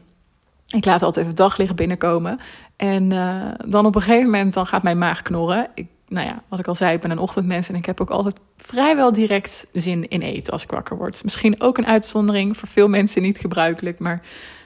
ik 0.67 0.85
laat 0.85 1.01
altijd 1.01 1.25
even 1.25 1.37
daglicht 1.37 1.75
binnenkomen. 1.75 2.39
En 2.75 3.11
uh, 3.11 3.45
dan 3.65 3.85
op 3.85 3.95
een 3.95 4.01
gegeven 4.01 4.29
moment 4.29 4.53
dan 4.53 4.67
gaat 4.67 4.83
mijn 4.83 4.97
maag 4.97 5.21
knorren. 5.21 5.67
Ik, 5.73 5.87
nou 6.07 6.27
ja, 6.27 6.41
wat 6.47 6.59
ik 6.59 6.67
al 6.67 6.75
zei, 6.75 6.93
ik 6.93 7.01
ben 7.01 7.11
een 7.11 7.19
ochtendmens 7.19 7.69
en 7.69 7.75
ik 7.75 7.85
heb 7.85 8.01
ook 8.01 8.09
altijd 8.09 8.39
vrijwel 8.57 9.11
direct 9.11 9.67
zin 9.73 10.07
in 10.07 10.21
eten 10.21 10.53
als 10.53 10.63
ik 10.63 10.71
wakker 10.71 10.97
word. 10.97 11.23
Misschien 11.23 11.61
ook 11.61 11.77
een 11.77 11.87
uitzondering, 11.87 12.57
voor 12.57 12.67
veel 12.67 12.87
mensen 12.87 13.21
niet 13.21 13.37
gebruikelijk, 13.37 13.99
maar 13.99 14.21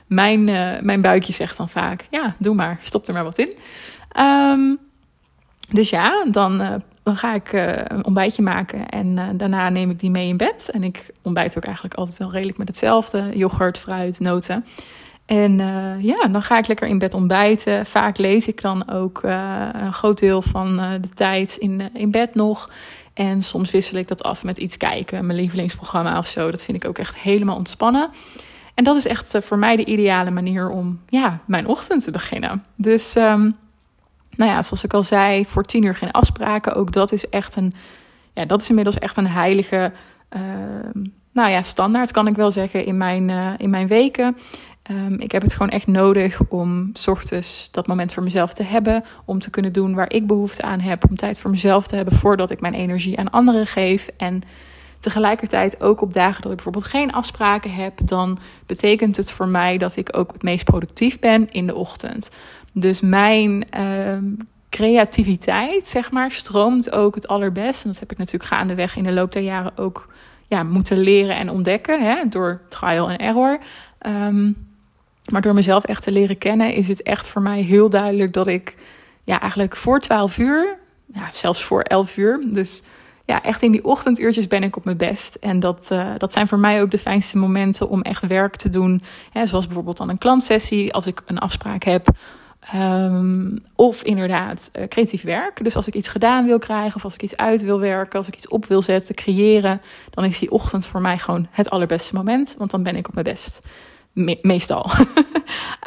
mijn, 0.07 0.47
uh, 0.47 0.79
mijn 0.81 1.01
buikje 1.01 1.33
zegt 1.33 1.57
dan 1.57 1.69
vaak, 1.69 2.07
ja, 2.09 2.35
doe 2.39 2.55
maar, 2.55 2.79
stop 2.81 3.07
er 3.07 3.13
maar 3.13 3.23
wat 3.23 3.37
in. 3.37 3.53
Um, 4.23 4.79
dus 5.71 5.89
ja, 5.89 6.25
dan 6.31 6.81
dan 7.09 7.17
ga 7.17 7.33
ik 7.33 7.53
uh, 7.53 7.73
een 7.75 8.05
ontbijtje 8.05 8.41
maken 8.41 8.89
en 8.89 9.07
uh, 9.17 9.27
daarna 9.33 9.69
neem 9.69 9.89
ik 9.89 9.99
die 9.99 10.09
mee 10.09 10.27
in 10.27 10.37
bed. 10.37 10.69
En 10.73 10.83
ik 10.83 11.09
ontbijt 11.21 11.57
ook 11.57 11.63
eigenlijk 11.63 11.95
altijd 11.95 12.17
wel 12.17 12.31
redelijk 12.31 12.57
met 12.57 12.67
hetzelfde: 12.67 13.31
yoghurt, 13.33 13.77
fruit, 13.77 14.19
noten. 14.19 14.65
En 15.25 15.59
uh, 15.59 16.03
ja, 16.03 16.27
dan 16.27 16.41
ga 16.41 16.57
ik 16.57 16.67
lekker 16.67 16.87
in 16.87 16.97
bed 16.97 17.13
ontbijten. 17.13 17.85
Vaak 17.85 18.17
lees 18.17 18.47
ik 18.47 18.61
dan 18.61 18.89
ook 18.89 19.23
een 19.73 19.93
groot 19.93 20.19
deel 20.19 20.41
van 20.41 20.77
de 21.01 21.09
tijd 21.13 21.55
in, 21.55 21.89
in 21.93 22.11
bed 22.11 22.35
nog. 22.35 22.69
En 23.13 23.41
soms 23.41 23.71
wissel 23.71 23.97
ik 23.97 24.07
dat 24.07 24.23
af 24.23 24.43
met 24.43 24.57
iets 24.57 24.77
kijken, 24.77 25.25
mijn 25.25 25.39
lievelingsprogramma 25.39 26.17
of 26.17 26.27
zo. 26.27 26.51
Dat 26.51 26.63
vind 26.63 26.83
ik 26.83 26.89
ook 26.89 26.97
echt 26.97 27.17
helemaal 27.17 27.55
ontspannen. 27.55 28.09
En 28.73 28.83
dat 28.83 28.95
is 28.95 29.07
echt 29.07 29.37
voor 29.39 29.57
mij 29.57 29.75
de 29.75 29.85
ideale 29.85 30.31
manier 30.31 30.69
om 30.69 30.99
ja, 31.07 31.39
mijn 31.45 31.67
ochtend 31.67 32.03
te 32.03 32.11
beginnen. 32.11 32.63
Dus. 32.75 33.15
Um, 33.15 33.55
nou 34.39 34.51
ja, 34.51 34.63
zoals 34.63 34.83
ik 34.83 34.93
al 34.93 35.03
zei, 35.03 35.45
voor 35.45 35.63
tien 35.63 35.83
uur 35.83 35.95
geen 35.95 36.11
afspraken. 36.11 36.73
Ook 36.73 36.91
dat 36.91 37.11
is 37.11 37.29
echt 37.29 37.55
een, 37.55 37.73
ja, 38.33 38.45
dat 38.45 38.61
is 38.61 38.69
inmiddels 38.69 38.97
echt 38.99 39.17
een 39.17 39.27
heilige, 39.27 39.91
uh, 40.35 40.41
nou 41.33 41.49
ja, 41.49 41.61
standaard 41.61 42.11
kan 42.11 42.27
ik 42.27 42.35
wel 42.35 42.51
zeggen 42.51 42.85
in 42.85 42.97
mijn, 42.97 43.29
uh, 43.29 43.53
in 43.57 43.69
mijn 43.69 43.87
weken. 43.87 44.37
Um, 44.91 45.19
ik 45.19 45.31
heb 45.31 45.41
het 45.41 45.53
gewoon 45.53 45.69
echt 45.69 45.87
nodig 45.87 46.41
om 46.49 46.89
s 46.93 47.07
ochtends 47.07 47.71
dat 47.71 47.87
moment 47.87 48.13
voor 48.13 48.23
mezelf 48.23 48.53
te 48.53 48.63
hebben. 48.63 49.03
Om 49.25 49.39
te 49.39 49.49
kunnen 49.49 49.73
doen 49.73 49.95
waar 49.95 50.11
ik 50.11 50.27
behoefte 50.27 50.61
aan 50.61 50.79
heb. 50.79 51.09
Om 51.09 51.15
tijd 51.15 51.39
voor 51.39 51.51
mezelf 51.51 51.87
te 51.87 51.95
hebben 51.95 52.13
voordat 52.13 52.51
ik 52.51 52.61
mijn 52.61 52.73
energie 52.73 53.19
aan 53.19 53.29
anderen 53.29 53.65
geef. 53.65 54.09
En 54.17 54.41
tegelijkertijd 54.99 55.81
ook 55.81 56.01
op 56.01 56.13
dagen 56.13 56.41
dat 56.41 56.51
ik 56.51 56.55
bijvoorbeeld 56.55 56.91
geen 56.91 57.13
afspraken 57.13 57.73
heb. 57.73 58.07
Dan 58.07 58.39
betekent 58.65 59.17
het 59.17 59.31
voor 59.31 59.47
mij 59.47 59.77
dat 59.77 59.95
ik 59.95 60.17
ook 60.17 60.31
het 60.31 60.43
meest 60.43 60.63
productief 60.63 61.19
ben 61.19 61.51
in 61.51 61.67
de 61.67 61.75
ochtend. 61.75 62.31
Dus 62.73 63.01
mijn 63.01 63.65
uh, 63.77 64.17
creativiteit, 64.69 65.87
zeg 65.87 66.11
maar, 66.11 66.31
stroomt 66.31 66.91
ook 66.91 67.15
het 67.15 67.27
allerbest. 67.27 67.83
En 67.83 67.89
dat 67.89 67.99
heb 67.99 68.11
ik 68.11 68.17
natuurlijk 68.17 68.51
gaandeweg 68.51 68.95
in 68.95 69.03
de 69.03 69.11
loop 69.11 69.31
der 69.31 69.41
jaren 69.41 69.77
ook 69.77 70.13
ja, 70.47 70.63
moeten 70.63 70.97
leren 70.97 71.35
en 71.35 71.49
ontdekken. 71.49 72.01
Hè, 72.01 72.27
door 72.29 72.61
trial 72.69 73.09
en 73.09 73.17
error. 73.17 73.59
Um, 74.07 74.67
maar 75.31 75.41
door 75.41 75.53
mezelf 75.53 75.83
echt 75.83 76.03
te 76.03 76.11
leren 76.11 76.37
kennen, 76.37 76.73
is 76.73 76.87
het 76.87 77.01
echt 77.01 77.27
voor 77.27 77.41
mij 77.41 77.61
heel 77.61 77.89
duidelijk 77.89 78.33
dat 78.33 78.47
ik 78.47 78.75
ja, 79.23 79.39
eigenlijk 79.39 79.75
voor 79.75 79.99
12 79.99 80.37
uur, 80.37 80.77
ja, 81.05 81.29
zelfs 81.31 81.63
voor 81.63 81.81
11 81.81 82.17
uur. 82.17 82.47
Dus 82.51 82.83
ja, 83.25 83.43
echt 83.43 83.61
in 83.61 83.71
die 83.71 83.83
ochtenduurtjes 83.83 84.47
ben 84.47 84.63
ik 84.63 84.75
op 84.75 84.85
mijn 84.85 84.97
best. 84.97 85.35
En 85.35 85.59
dat, 85.59 85.89
uh, 85.91 86.11
dat 86.17 86.31
zijn 86.31 86.47
voor 86.47 86.59
mij 86.59 86.81
ook 86.81 86.91
de 86.91 86.97
fijnste 86.97 87.37
momenten 87.37 87.89
om 87.89 88.01
echt 88.01 88.27
werk 88.27 88.55
te 88.55 88.69
doen. 88.69 89.01
Hè, 89.31 89.45
zoals 89.45 89.65
bijvoorbeeld 89.65 89.97
dan 89.97 90.09
een 90.09 90.17
klantsessie, 90.17 90.93
als 90.93 91.07
ik 91.07 91.21
een 91.25 91.39
afspraak 91.39 91.83
heb. 91.83 92.07
Um, 92.75 93.59
of 93.75 94.03
inderdaad 94.03 94.71
uh, 94.79 94.87
creatief 94.87 95.23
werk. 95.23 95.63
Dus 95.63 95.75
als 95.75 95.87
ik 95.87 95.95
iets 95.95 96.07
gedaan 96.07 96.45
wil 96.45 96.59
krijgen, 96.59 96.95
of 96.95 97.03
als 97.03 97.13
ik 97.13 97.21
iets 97.21 97.37
uit 97.37 97.61
wil 97.61 97.79
werken, 97.79 98.19
als 98.19 98.27
ik 98.27 98.35
iets 98.35 98.47
op 98.47 98.65
wil 98.65 98.81
zetten, 98.81 99.15
creëren, 99.15 99.81
dan 100.09 100.23
is 100.23 100.39
die 100.39 100.51
ochtend 100.51 100.85
voor 100.85 101.01
mij 101.01 101.17
gewoon 101.17 101.47
het 101.51 101.69
allerbeste 101.69 102.15
moment. 102.15 102.55
Want 102.57 102.71
dan 102.71 102.83
ben 102.83 102.95
ik 102.95 103.07
op 103.07 103.13
mijn 103.13 103.25
best. 103.25 103.59
Me 104.13 104.39
meestal. 104.41 104.91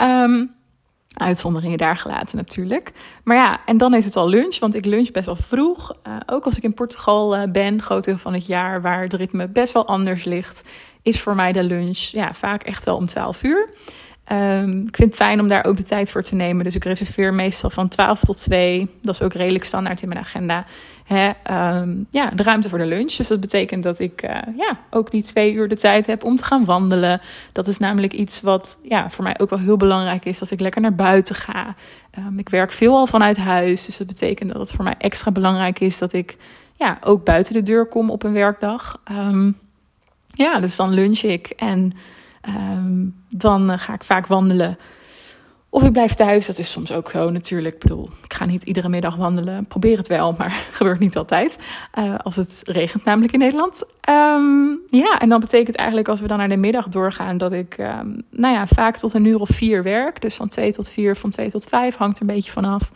um, 0.00 0.54
uitzonderingen 1.12 1.78
daar 1.78 1.96
gelaten 1.96 2.36
natuurlijk. 2.36 2.92
Maar 3.24 3.36
ja, 3.36 3.60
en 3.66 3.76
dan 3.76 3.94
is 3.94 4.04
het 4.04 4.16
al 4.16 4.28
lunch, 4.28 4.58
want 4.58 4.74
ik 4.74 4.84
lunch 4.84 5.10
best 5.10 5.26
wel 5.26 5.36
vroeg. 5.36 5.92
Uh, 6.06 6.16
ook 6.26 6.44
als 6.44 6.56
ik 6.56 6.62
in 6.62 6.74
Portugal 6.74 7.36
uh, 7.36 7.42
ben, 7.50 7.82
groot 7.82 8.04
deel 8.04 8.18
van 8.18 8.32
het 8.32 8.46
jaar, 8.46 8.82
waar 8.82 9.02
het 9.02 9.12
ritme 9.12 9.48
best 9.48 9.72
wel 9.72 9.86
anders 9.86 10.24
ligt, 10.24 10.62
is 11.02 11.20
voor 11.20 11.34
mij 11.34 11.52
de 11.52 11.62
lunch 11.62 11.98
ja, 11.98 12.34
vaak 12.34 12.62
echt 12.62 12.84
wel 12.84 12.96
om 12.96 13.06
12 13.06 13.42
uur. 13.42 13.70
Um, 14.32 14.86
ik 14.86 14.96
vind 14.96 15.10
het 15.10 15.14
fijn 15.14 15.40
om 15.40 15.48
daar 15.48 15.64
ook 15.64 15.76
de 15.76 15.82
tijd 15.82 16.10
voor 16.10 16.22
te 16.22 16.34
nemen. 16.34 16.64
Dus 16.64 16.74
ik 16.74 16.84
reserveer 16.84 17.34
meestal 17.34 17.70
van 17.70 17.88
12 17.88 18.20
tot 18.20 18.36
2. 18.36 18.90
Dat 19.00 19.14
is 19.14 19.22
ook 19.22 19.32
redelijk 19.32 19.64
standaard 19.64 20.02
in 20.02 20.08
mijn 20.08 20.20
agenda. 20.20 20.64
Hè, 21.04 21.30
um, 21.80 22.06
ja, 22.10 22.30
de 22.30 22.42
ruimte 22.42 22.68
voor 22.68 22.78
de 22.78 22.86
lunch. 22.86 23.12
Dus 23.12 23.28
dat 23.28 23.40
betekent 23.40 23.82
dat 23.82 23.98
ik 23.98 24.22
uh, 24.22 24.30
ja, 24.56 24.78
ook 24.90 25.10
die 25.10 25.22
twee 25.22 25.52
uur 25.52 25.68
de 25.68 25.76
tijd 25.76 26.06
heb 26.06 26.24
om 26.24 26.36
te 26.36 26.44
gaan 26.44 26.64
wandelen. 26.64 27.20
Dat 27.52 27.66
is 27.66 27.78
namelijk 27.78 28.12
iets 28.12 28.40
wat 28.40 28.78
ja, 28.82 29.10
voor 29.10 29.24
mij 29.24 29.38
ook 29.38 29.50
wel 29.50 29.58
heel 29.58 29.76
belangrijk 29.76 30.24
is. 30.24 30.38
Dat 30.38 30.50
ik 30.50 30.60
lekker 30.60 30.80
naar 30.80 30.94
buiten 30.94 31.34
ga. 31.34 31.74
Um, 32.18 32.38
ik 32.38 32.48
werk 32.48 32.72
veel 32.72 32.96
al 32.96 33.06
vanuit 33.06 33.36
huis. 33.36 33.86
Dus 33.86 33.96
dat 33.96 34.06
betekent 34.06 34.52
dat 34.52 34.60
het 34.60 34.72
voor 34.72 34.84
mij 34.84 34.94
extra 34.98 35.30
belangrijk 35.30 35.80
is 35.80 35.98
dat 35.98 36.12
ik 36.12 36.36
ja, 36.74 36.98
ook 37.00 37.24
buiten 37.24 37.52
de 37.52 37.62
deur 37.62 37.86
kom 37.86 38.10
op 38.10 38.22
een 38.22 38.32
werkdag. 38.32 39.02
ja, 40.26 40.60
dus 40.60 40.76
dan 40.76 40.92
lunch 40.92 41.20
ik 41.20 41.46
en... 41.56 41.92
Um, 42.48 43.14
dan 43.28 43.70
uh, 43.70 43.78
ga 43.78 43.94
ik 43.94 44.04
vaak 44.04 44.26
wandelen 44.26 44.78
Of 45.74 45.82
ik 45.82 45.92
blijf 45.92 46.14
thuis, 46.14 46.46
dat 46.46 46.58
is 46.58 46.70
soms 46.70 46.92
ook 46.92 47.10
zo 47.10 47.30
natuurlijk. 47.30 47.74
Ik 47.74 47.80
bedoel, 47.80 48.10
ik 48.24 48.32
ga 48.32 48.44
niet 48.44 48.62
iedere 48.62 48.88
middag 48.88 49.16
wandelen. 49.16 49.66
Probeer 49.66 49.96
het 49.96 50.08
wel, 50.08 50.34
maar 50.38 50.50
gebeurt 50.72 50.98
niet 50.98 51.16
altijd. 51.16 51.58
Uh, 51.98 52.14
als 52.18 52.36
het 52.36 52.62
regent 52.64 53.04
namelijk 53.04 53.32
in 53.32 53.38
Nederland. 53.38 53.84
Um, 54.10 54.80
ja, 54.86 55.18
en 55.18 55.28
dan 55.28 55.40
betekent 55.40 55.76
eigenlijk 55.76 56.08
als 56.08 56.20
we 56.20 56.26
dan 56.26 56.38
naar 56.38 56.48
de 56.48 56.56
middag 56.56 56.88
doorgaan... 56.88 57.38
dat 57.38 57.52
ik 57.52 57.78
um, 57.78 58.22
nou 58.30 58.54
ja, 58.54 58.66
vaak 58.66 58.96
tot 58.96 59.14
een 59.14 59.24
uur 59.24 59.40
of 59.40 59.48
vier 59.48 59.82
werk. 59.82 60.20
Dus 60.20 60.34
van 60.34 60.48
twee 60.48 60.72
tot 60.72 60.88
vier, 60.88 61.16
van 61.16 61.30
twee 61.30 61.50
tot 61.50 61.64
vijf 61.64 61.96
hangt 61.96 62.16
er 62.16 62.22
een 62.28 62.34
beetje 62.34 62.52
vanaf... 62.52 62.92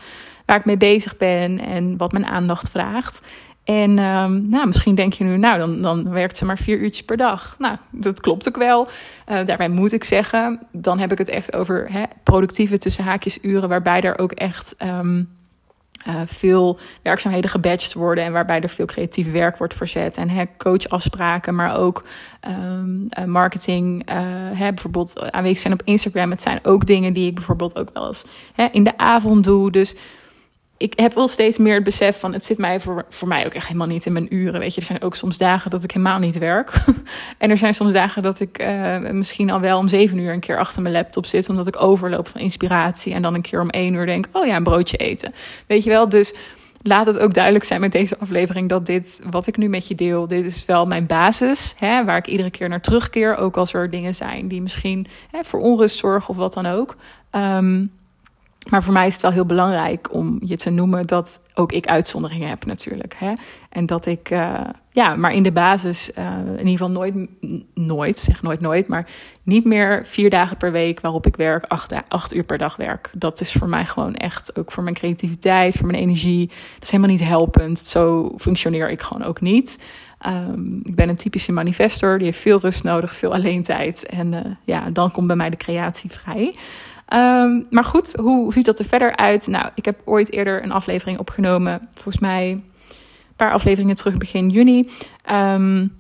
waar 0.46 0.56
ik 0.56 0.64
mee 0.64 0.76
bezig 0.76 1.16
ben 1.16 1.58
en 1.58 1.96
wat 1.96 2.12
mijn 2.12 2.26
aandacht 2.26 2.70
vraagt. 2.70 3.20
En 3.66 3.99
um, 3.99 4.49
nou, 4.49 4.66
misschien 4.66 4.94
denk 4.94 5.12
je 5.12 5.25
nu, 5.25 5.37
nou, 5.37 5.58
dan, 5.58 5.80
dan 5.80 6.11
werkt 6.11 6.37
ze 6.37 6.44
maar 6.44 6.58
vier 6.58 6.78
uurtjes 6.78 7.04
per 7.04 7.16
dag. 7.16 7.54
Nou, 7.58 7.76
dat 7.90 8.20
klopt 8.20 8.49
ook 8.49 8.56
wel. 8.56 8.87
Uh, 9.28 9.44
daarbij 9.44 9.68
moet 9.68 9.92
ik 9.92 10.04
zeggen, 10.04 10.66
dan 10.73 10.99
heb 10.99 11.12
ik 11.12 11.18
het 11.18 11.28
echt 11.28 11.54
over 11.54 11.92
hè, 11.92 12.02
productieve 12.23 12.78
tussen 12.78 13.04
haakjes 13.04 13.38
uren, 13.42 13.68
waarbij 13.68 14.00
er 14.00 14.18
ook 14.18 14.32
echt 14.32 14.75
um, 14.85 15.28
uh, 16.08 16.14
veel 16.26 16.78
werkzaamheden 17.02 17.50
gebadged 17.50 17.94
worden 17.94 18.25
en 18.25 18.32
waarbij 18.32 18.61
er 18.61 18.68
veel 18.68 18.87
creatief 18.87 19.32
werk 19.32 19.56
wordt 19.56 19.75
verzet. 19.75 20.16
En 20.16 20.28
hè, 20.28 20.44
coachafspraken, 20.56 21.54
maar 21.54 21.76
ook 21.76 22.04
um, 22.49 23.08
uh, 23.18 23.25
marketing, 23.25 24.04
bijvoorbeeld 24.58 25.30
aanwezig 25.30 25.58
zijn 25.58 25.73
op 25.73 25.82
Instagram. 25.85 26.30
Het 26.30 26.42
zijn 26.42 26.58
ook 26.62 26.87
dingen 26.87 27.12
die 27.12 27.26
ik 27.28 27.35
bijvoorbeeld 27.35 27.78
ook 27.78 27.90
wel 27.92 28.06
eens 28.06 28.26
hè, 28.54 28.66
in 28.73 28.85
de 28.85 28.99
avond 28.99 29.44
doe. 29.44 29.70
Dus 29.70 29.94
ik 30.78 30.99
heb 30.99 31.14
wel 31.14 31.28
steeds 31.28 31.59
meer 31.59 31.75
het 31.75 31.85
besef 31.85 32.21
van 32.21 32.33
het 32.33 32.45
zit 32.45 32.59
mij 32.59 32.80
voor, 32.80 33.04
voor 33.09 33.28
mij 33.28 33.47
ook 33.47 33.54
echt 33.54 33.66
helemaal 33.66 33.87
niet 33.87 34.06
in 34.06 34.12
mijn 34.12 34.35
uren. 34.35 34.61
Weet 34.61 34.75
je, 34.75 34.80
er 34.80 34.87
zijn 34.87 35.02
ook 35.02 35.14
soms 35.14 35.38
dagen 35.38 35.71
dat 35.71 35.85
ik 35.85 35.90
helemaal 35.90 36.18
niet 36.18 36.38
werk. 36.38 36.85
en 37.38 37.50
er 37.50 37.59
zijn 37.59 37.75
soms 37.75 37.92
dagen 37.92 38.23
dat 38.23 38.40
ik 38.40 38.62
uh, 38.62 38.99
misschien 38.99 39.50
al 39.50 39.61
wel 39.61 39.78
om 39.78 39.88
zeven 39.88 40.18
uur 40.18 40.33
een 40.33 40.40
keer 40.40 40.59
achter 40.59 40.83
mijn 40.83 40.95
laptop 40.95 41.26
zit, 41.26 41.49
omdat 41.49 41.66
ik 41.66 41.83
overloop 41.83 42.28
van 42.28 42.40
inspiratie. 42.40 43.14
En 43.14 43.23
dan 43.23 43.35
een 43.35 43.42
keer 43.42 43.61
om 43.61 43.71
één 43.71 43.95
uur 43.95 44.06
denk: 44.06 44.26
oh 44.33 44.47
ja, 44.47 44.56
een 44.56 44.62
broodje 44.62 44.97
eten. 44.97 45.33
Weet 45.66 45.85
je 45.85 45.90
wel, 45.90 46.09
dus 46.09 46.35
laat 46.83 47.06
het 47.06 47.18
ook 47.18 47.35
duidelijk 47.35 47.64
zijn 47.64 47.80
met 47.80 47.92
deze 47.92 48.18
aflevering 48.18 48.68
dat 48.68 48.87
dit, 48.87 49.23
wat 49.30 49.47
ik 49.47 49.56
nu 49.56 49.68
met 49.68 49.88
je 49.88 49.95
deel, 49.95 50.26
dit 50.26 50.45
is 50.45 50.64
wel 50.64 50.87
mijn 50.87 51.06
basis. 51.06 51.75
Hè, 51.78 52.04
waar 52.04 52.16
ik 52.16 52.26
iedere 52.26 52.50
keer 52.50 52.68
naar 52.68 52.80
terugkeer. 52.80 53.37
Ook 53.37 53.56
als 53.56 53.73
er 53.73 53.90
dingen 53.90 54.14
zijn 54.14 54.49
die 54.49 54.62
misschien 54.62 55.06
hè, 55.30 55.45
voor 55.45 55.61
onrust 55.61 55.97
zorgen 55.97 56.28
of 56.28 56.37
wat 56.37 56.52
dan 56.52 56.66
ook. 56.66 56.97
Um, 57.33 57.90
maar 58.70 58.82
voor 58.82 58.92
mij 58.92 59.06
is 59.06 59.12
het 59.12 59.23
wel 59.23 59.30
heel 59.30 59.46
belangrijk 59.46 60.14
om 60.14 60.40
je 60.44 60.56
te 60.56 60.70
noemen 60.70 61.06
dat 61.06 61.40
ook 61.54 61.73
ik 61.73 61.87
uitzonderingen 61.87 62.49
heb 62.49 62.64
natuurlijk. 62.64 63.14
Hè? 63.18 63.32
En 63.70 63.87
dat 63.87 64.06
ik, 64.06 64.30
uh, 64.30 64.61
ja, 64.90 65.16
maar 65.16 65.32
in 65.32 65.42
de 65.42 65.52
basis 65.52 66.11
uh, 66.18 66.25
in 66.46 66.66
ieder 66.66 66.70
geval 66.70 66.90
nooit, 66.90 67.14
nooit, 67.75 68.18
zeg 68.18 68.42
nooit 68.42 68.61
nooit, 68.61 68.88
maar 68.88 69.06
niet 69.42 69.64
meer 69.64 70.06
vier 70.06 70.30
dagen 70.30 70.56
per 70.56 70.73
week 70.73 71.00
waarop 71.00 71.26
ik 71.26 71.37
werk, 71.37 71.64
acht, 72.08 72.35
uur 72.35 72.44
per 72.44 72.58
dag 72.58 72.76
werk. 72.76 73.11
Dat 73.16 73.40
is 73.40 73.52
voor 73.52 73.68
mij 73.68 73.85
gewoon 73.85 74.14
echt, 74.14 74.58
ook 74.58 74.73
voor 74.73 74.82
mijn 74.82 74.94
creativiteit, 74.94 75.76
voor 75.76 75.87
mijn 75.87 76.02
energie, 76.02 76.46
dat 76.46 76.82
is 76.82 76.90
helemaal 76.90 77.12
niet 77.12 77.25
helpend. 77.25 77.78
Zo 77.78 78.32
functioneer 78.38 78.90
ik 78.90 79.02
gewoon 79.02 79.25
ook 79.25 79.40
niet. 79.40 79.78
Um, 80.26 80.80
ik 80.82 80.94
ben 80.94 81.08
een 81.08 81.16
typische 81.16 81.52
manifestor, 81.52 82.16
die 82.18 82.26
heeft 82.26 82.40
veel 82.40 82.61
rust 82.61 82.85
nodig, 82.85 83.14
veel 83.14 83.35
alleen 83.35 83.62
tijd. 83.62 84.06
En 84.06 84.32
uh, 84.32 84.40
ja, 84.64 84.90
dan 84.90 85.11
komt 85.11 85.26
bij 85.26 85.37
mij 85.37 85.50
de 85.50 85.56
creatie 85.56 86.11
vrij. 86.11 86.54
Um, 87.14 87.66
maar 87.70 87.84
goed, 87.84 88.12
hoe 88.20 88.52
ziet 88.52 88.64
dat 88.64 88.78
er 88.78 88.84
verder 88.84 89.16
uit? 89.16 89.46
Nou, 89.46 89.70
ik 89.75 89.84
heb 89.84 90.00
ooit 90.04 90.32
eerder 90.32 90.62
een 90.62 90.72
aflevering 90.72 91.18
opgenomen, 91.18 91.88
volgens 91.92 92.18
mij 92.18 92.50
een 92.50 92.64
paar 93.36 93.52
afleveringen 93.52 93.94
terug, 93.94 94.16
begin 94.16 94.48
juni. 94.48 94.90
Um, 95.30 95.92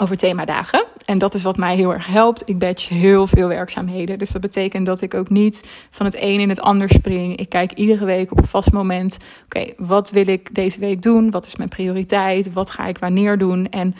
over 0.00 0.16
themadagen. 0.16 0.84
En 1.04 1.18
dat 1.18 1.34
is 1.34 1.42
wat 1.42 1.56
mij 1.56 1.76
heel 1.76 1.92
erg 1.92 2.06
helpt. 2.06 2.42
Ik 2.44 2.58
badge 2.58 2.94
heel 2.94 3.26
veel 3.26 3.48
werkzaamheden. 3.48 4.18
Dus 4.18 4.30
dat 4.30 4.40
betekent 4.40 4.86
dat 4.86 5.00
ik 5.00 5.14
ook 5.14 5.28
niet 5.28 5.70
van 5.90 6.06
het 6.06 6.16
een 6.16 6.40
in 6.40 6.48
het 6.48 6.60
ander 6.60 6.88
spring. 6.88 7.36
Ik 7.36 7.48
kijk 7.48 7.72
iedere 7.72 8.04
week 8.04 8.32
op 8.32 8.38
een 8.38 8.46
vast 8.46 8.72
moment. 8.72 9.18
Oké, 9.44 9.72
wat 9.76 10.10
wil 10.10 10.28
ik 10.28 10.54
deze 10.54 10.80
week 10.80 11.02
doen? 11.02 11.30
Wat 11.30 11.46
is 11.46 11.56
mijn 11.56 11.68
prioriteit? 11.68 12.52
Wat 12.52 12.70
ga 12.70 12.86
ik 12.86 12.98
wanneer 12.98 13.38
doen? 13.38 13.68
En 13.68 13.94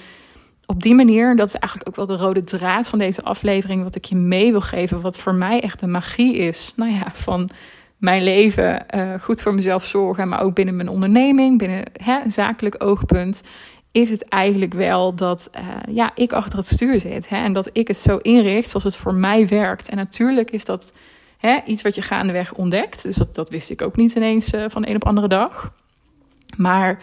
op 0.72 0.82
die 0.82 0.94
manier, 0.94 1.36
dat 1.36 1.46
is 1.46 1.54
eigenlijk 1.54 1.88
ook 1.88 1.96
wel 1.96 2.16
de 2.16 2.22
rode 2.22 2.44
draad 2.44 2.88
van 2.88 2.98
deze 2.98 3.22
aflevering, 3.22 3.82
wat 3.82 3.94
ik 3.94 4.04
je 4.04 4.16
mee 4.16 4.50
wil 4.50 4.60
geven, 4.60 5.00
wat 5.00 5.18
voor 5.18 5.34
mij 5.34 5.60
echt 5.60 5.80
de 5.80 5.86
magie 5.86 6.36
is. 6.36 6.72
Nou 6.76 6.92
ja, 6.92 7.10
van 7.12 7.50
mijn 7.96 8.22
leven, 8.22 8.86
uh, 8.94 9.14
goed 9.20 9.42
voor 9.42 9.54
mezelf 9.54 9.84
zorgen, 9.84 10.28
maar 10.28 10.40
ook 10.40 10.54
binnen 10.54 10.76
mijn 10.76 10.88
onderneming, 10.88 11.58
binnen 11.58 11.82
hè, 12.02 12.30
zakelijk 12.30 12.74
oogpunt, 12.78 13.44
is 13.90 14.10
het 14.10 14.28
eigenlijk 14.28 14.74
wel 14.74 15.14
dat 15.14 15.50
uh, 15.54 15.94
ja, 15.94 16.10
ik 16.14 16.32
achter 16.32 16.58
het 16.58 16.68
stuur 16.68 17.00
zit. 17.00 17.28
Hè, 17.28 17.36
en 17.36 17.52
dat 17.52 17.70
ik 17.72 17.88
het 17.88 17.98
zo 17.98 18.16
inricht 18.16 18.68
zoals 18.68 18.84
het 18.84 18.96
voor 18.96 19.14
mij 19.14 19.48
werkt. 19.48 19.88
En 19.88 19.96
natuurlijk 19.96 20.50
is 20.50 20.64
dat 20.64 20.92
hè, 21.38 21.58
iets 21.66 21.82
wat 21.82 21.94
je 21.94 22.02
gaandeweg 22.02 22.54
ontdekt. 22.54 23.02
Dus 23.02 23.16
dat, 23.16 23.34
dat 23.34 23.50
wist 23.50 23.70
ik 23.70 23.82
ook 23.82 23.96
niet 23.96 24.14
ineens 24.14 24.54
uh, 24.54 24.64
van 24.68 24.86
een 24.86 24.94
op 24.94 25.06
andere 25.06 25.28
dag. 25.28 25.72
Maar 26.56 26.98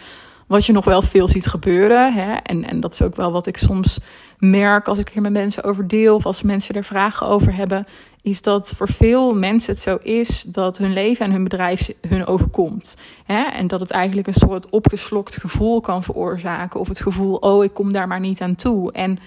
wat 0.50 0.65
je 0.65 0.74
nog 0.74 0.86
wel 0.86 1.01
veel 1.01 1.27
ziet 1.27 1.48
gebeuren. 1.48 2.13
Hè? 2.13 2.34
En, 2.34 2.65
en 2.65 2.79
dat 2.79 2.94
is 2.94 3.01
ook 3.01 3.15
wel 3.15 3.32
wat 3.32 3.48
ik 3.48 3.58
soms 3.58 4.00
merk 4.38 4.88
als 4.88 5.00
ik 5.00 5.10
hier 5.10 5.22
met 5.22 5.32
mensen 5.32 5.63
over 5.63 5.88
deel. 5.88 6.15
Of 6.15 6.25
als 6.25 6.41
mensen 6.41 6.75
er 6.75 6.84
vragen 6.84 7.27
over 7.27 7.56
hebben. 7.56 7.86
Is 8.22 8.41
dat 8.41 8.74
voor 8.75 8.89
veel 8.89 9.36
mensen 9.36 9.74
het 9.74 9.82
zo 9.82 9.96
is 9.96 10.44
dat 10.44 10.77
hun 10.77 10.94
leven 10.94 11.25
en 11.25 11.32
hun 11.32 11.44
bedrijf 11.44 11.89
hun 12.08 12.25
overkomt. 12.25 12.98
Hè? 13.25 13.41
En 13.41 13.68
dat 13.68 13.79
het 13.79 13.91
eigenlijk 13.91 14.27
een 14.27 14.34
soort 14.34 14.70
opgeslokt 14.70 15.38
gevoel 15.38 15.82
kan 15.82 16.03
veroorzaken. 16.03 16.79
Of 16.79 16.88
het 16.88 17.00
gevoel, 17.01 17.36
oh, 17.36 17.63
ik 17.63 17.74
kom 17.74 17.94
daar 17.94 18.08
maar 18.08 18.20
niet 18.20 18.41
aan 18.41 18.56
toe. 18.56 18.91
En 18.91 19.20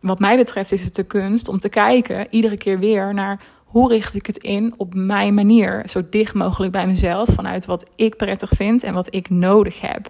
wat 0.00 0.18
mij 0.18 0.36
betreft 0.36 0.72
is 0.72 0.84
het 0.84 0.94
de 0.94 1.04
kunst 1.04 1.48
om 1.48 1.58
te 1.58 1.68
kijken, 1.68 2.26
iedere 2.30 2.56
keer 2.56 2.78
weer 2.78 3.14
naar 3.14 3.40
hoe 3.64 3.88
richt 3.88 4.14
ik 4.14 4.26
het 4.26 4.36
in 4.36 4.74
op 4.76 4.94
mijn 4.94 5.34
manier, 5.34 5.82
zo 5.88 6.02
dicht 6.10 6.34
mogelijk 6.34 6.72
bij 6.72 6.86
mezelf, 6.86 7.28
vanuit 7.28 7.66
wat 7.66 7.90
ik 7.96 8.16
prettig 8.16 8.50
vind 8.50 8.82
en 8.82 8.94
wat 8.94 9.14
ik 9.14 9.30
nodig 9.30 9.80
heb. 9.80 10.06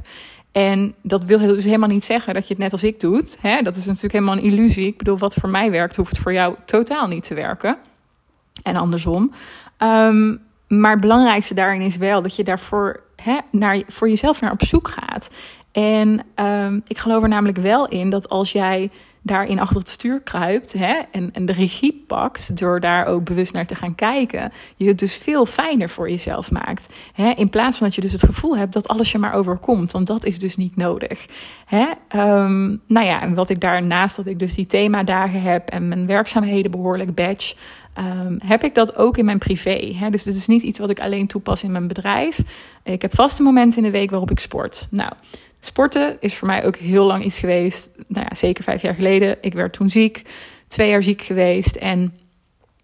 En 0.59 0.95
dat 1.03 1.25
wil 1.25 1.39
dus 1.39 1.65
helemaal 1.65 1.89
niet 1.89 2.05
zeggen 2.05 2.35
dat 2.35 2.49
je 2.49 2.55
het 2.55 2.63
net 2.63 2.73
als 2.73 2.85
ik 2.85 3.01
doet. 3.01 3.39
Hè? 3.41 3.63
Dat 3.63 3.77
is 3.77 3.85
natuurlijk 3.87 4.13
helemaal 4.13 4.37
een 4.37 4.43
illusie. 4.43 4.87
Ik 4.87 4.99
bedoel, 4.99 5.19
wat 5.19 5.35
voor 5.35 5.49
mij 5.49 5.71
werkt, 5.71 5.97
hoeft 5.97 6.19
voor 6.19 6.33
jou 6.33 6.57
totaal 6.65 7.07
niet 7.07 7.23
te 7.23 7.35
werken. 7.35 7.77
En 8.63 8.77
andersom. 8.77 9.33
Um, 9.79 10.41
maar 10.69 10.91
het 10.91 11.01
belangrijkste 11.01 11.55
daarin 11.55 11.81
is 11.81 11.97
wel 11.97 12.23
dat 12.23 12.37
je 12.37 12.45
daarvoor 12.45 13.01
hè, 13.17 13.39
naar, 13.51 13.83
voor 13.87 14.09
jezelf 14.09 14.41
naar 14.41 14.53
op 14.53 14.65
zoek 14.65 14.89
gaat. 14.89 15.31
En 15.73 16.25
um, 16.37 16.83
ik 16.87 16.99
geloof 16.99 17.23
er 17.23 17.29
namelijk 17.29 17.59
wel 17.59 17.89
in 17.89 18.11
dat 18.11 18.29
als 18.29 18.53
jij 18.53 18.91
daarin 19.29 19.61
achter 19.61 19.79
het 19.79 19.89
stuur 19.89 20.21
kruipt 20.21 20.73
hè, 20.73 21.01
en, 21.11 21.33
en 21.33 21.47
de 21.47 21.53
regie 21.53 22.05
pakt 22.07 22.59
door 22.59 22.81
daar 22.81 23.07
ook 23.07 23.25
bewust 23.25 23.53
naar 23.53 23.67
te 23.67 23.75
gaan 23.75 23.95
kijken, 23.95 24.53
je 24.77 24.89
het 24.89 24.99
dus 24.99 25.17
veel 25.17 25.47
fijner 25.47 25.91
voor 25.91 26.11
jezelf 26.11 26.51
maakt. 26.51 26.89
Hè, 27.13 27.31
in 27.31 27.49
plaats 27.49 27.79
van 27.79 27.87
dat 27.87 27.97
je 27.97 28.01
dus 28.01 28.13
het 28.13 28.25
gevoel 28.25 28.57
hebt 28.57 28.73
dat 28.73 28.89
alles 28.89 29.13
je 29.13 29.19
maar 29.19 29.33
overkomt, 29.33 29.93
want 29.93 30.07
dat 30.07 30.25
is 30.25 30.39
dus 30.39 30.57
niet 30.57 30.77
nodig. 30.77 31.27
Hè, 31.67 31.87
um, 32.21 32.81
nou 32.87 33.07
ja, 33.07 33.23
en 33.23 33.35
wat 33.35 33.51
ik 33.51 33.61
daarnaast 33.61 34.17
dat 34.17 34.27
ik 34.27 34.39
dus 34.39 34.55
die 34.55 34.67
themadagen 34.67 35.43
heb 35.43 35.69
en 35.69 35.89
mijn 35.89 36.07
werkzaamheden 36.07 36.71
behoorlijk 36.71 37.15
badge, 37.15 37.55
um, 37.99 38.39
heb 38.45 38.65
ik 38.65 38.75
dat 38.75 38.97
ook 38.97 39.17
in 39.17 39.25
mijn 39.25 39.39
privé. 39.39 39.95
Hè? 39.95 40.11
Dus 40.11 40.25
het 40.25 40.35
is 40.35 40.47
niet 40.47 40.63
iets 40.63 40.79
wat 40.79 40.91
ik 40.91 41.01
alleen 41.01 41.27
toepas 41.27 41.63
in 41.63 41.73
mijn 41.73 41.89
bedrijf. 41.89 42.43
Ik 42.83 43.03
heb 43.03 43.15
vaste 43.15 43.43
momenten 43.43 43.79
in 43.79 43.85
de 43.85 43.99
week 43.99 44.11
waarop 44.11 44.31
ik 44.31 44.39
sport. 44.39 44.87
Nou, 44.91 45.13
Sporten 45.61 46.17
is 46.21 46.35
voor 46.35 46.49
mij 46.49 46.65
ook 46.65 46.77
heel 46.77 47.05
lang 47.07 47.25
iets 47.25 47.39
geweest. 47.39 47.91
Nou 48.07 48.27
ja, 48.29 48.35
zeker 48.35 48.65
vijf 48.65 48.83
jaar 48.83 48.95
geleden. 48.95 49.37
Ik 49.41 49.53
werd 49.53 49.73
toen 49.73 49.91
ziek, 49.91 50.23
twee 50.67 50.91
jaar 50.91 51.03
ziek 51.03 51.23
geweest. 51.23 51.77
En 51.77 52.19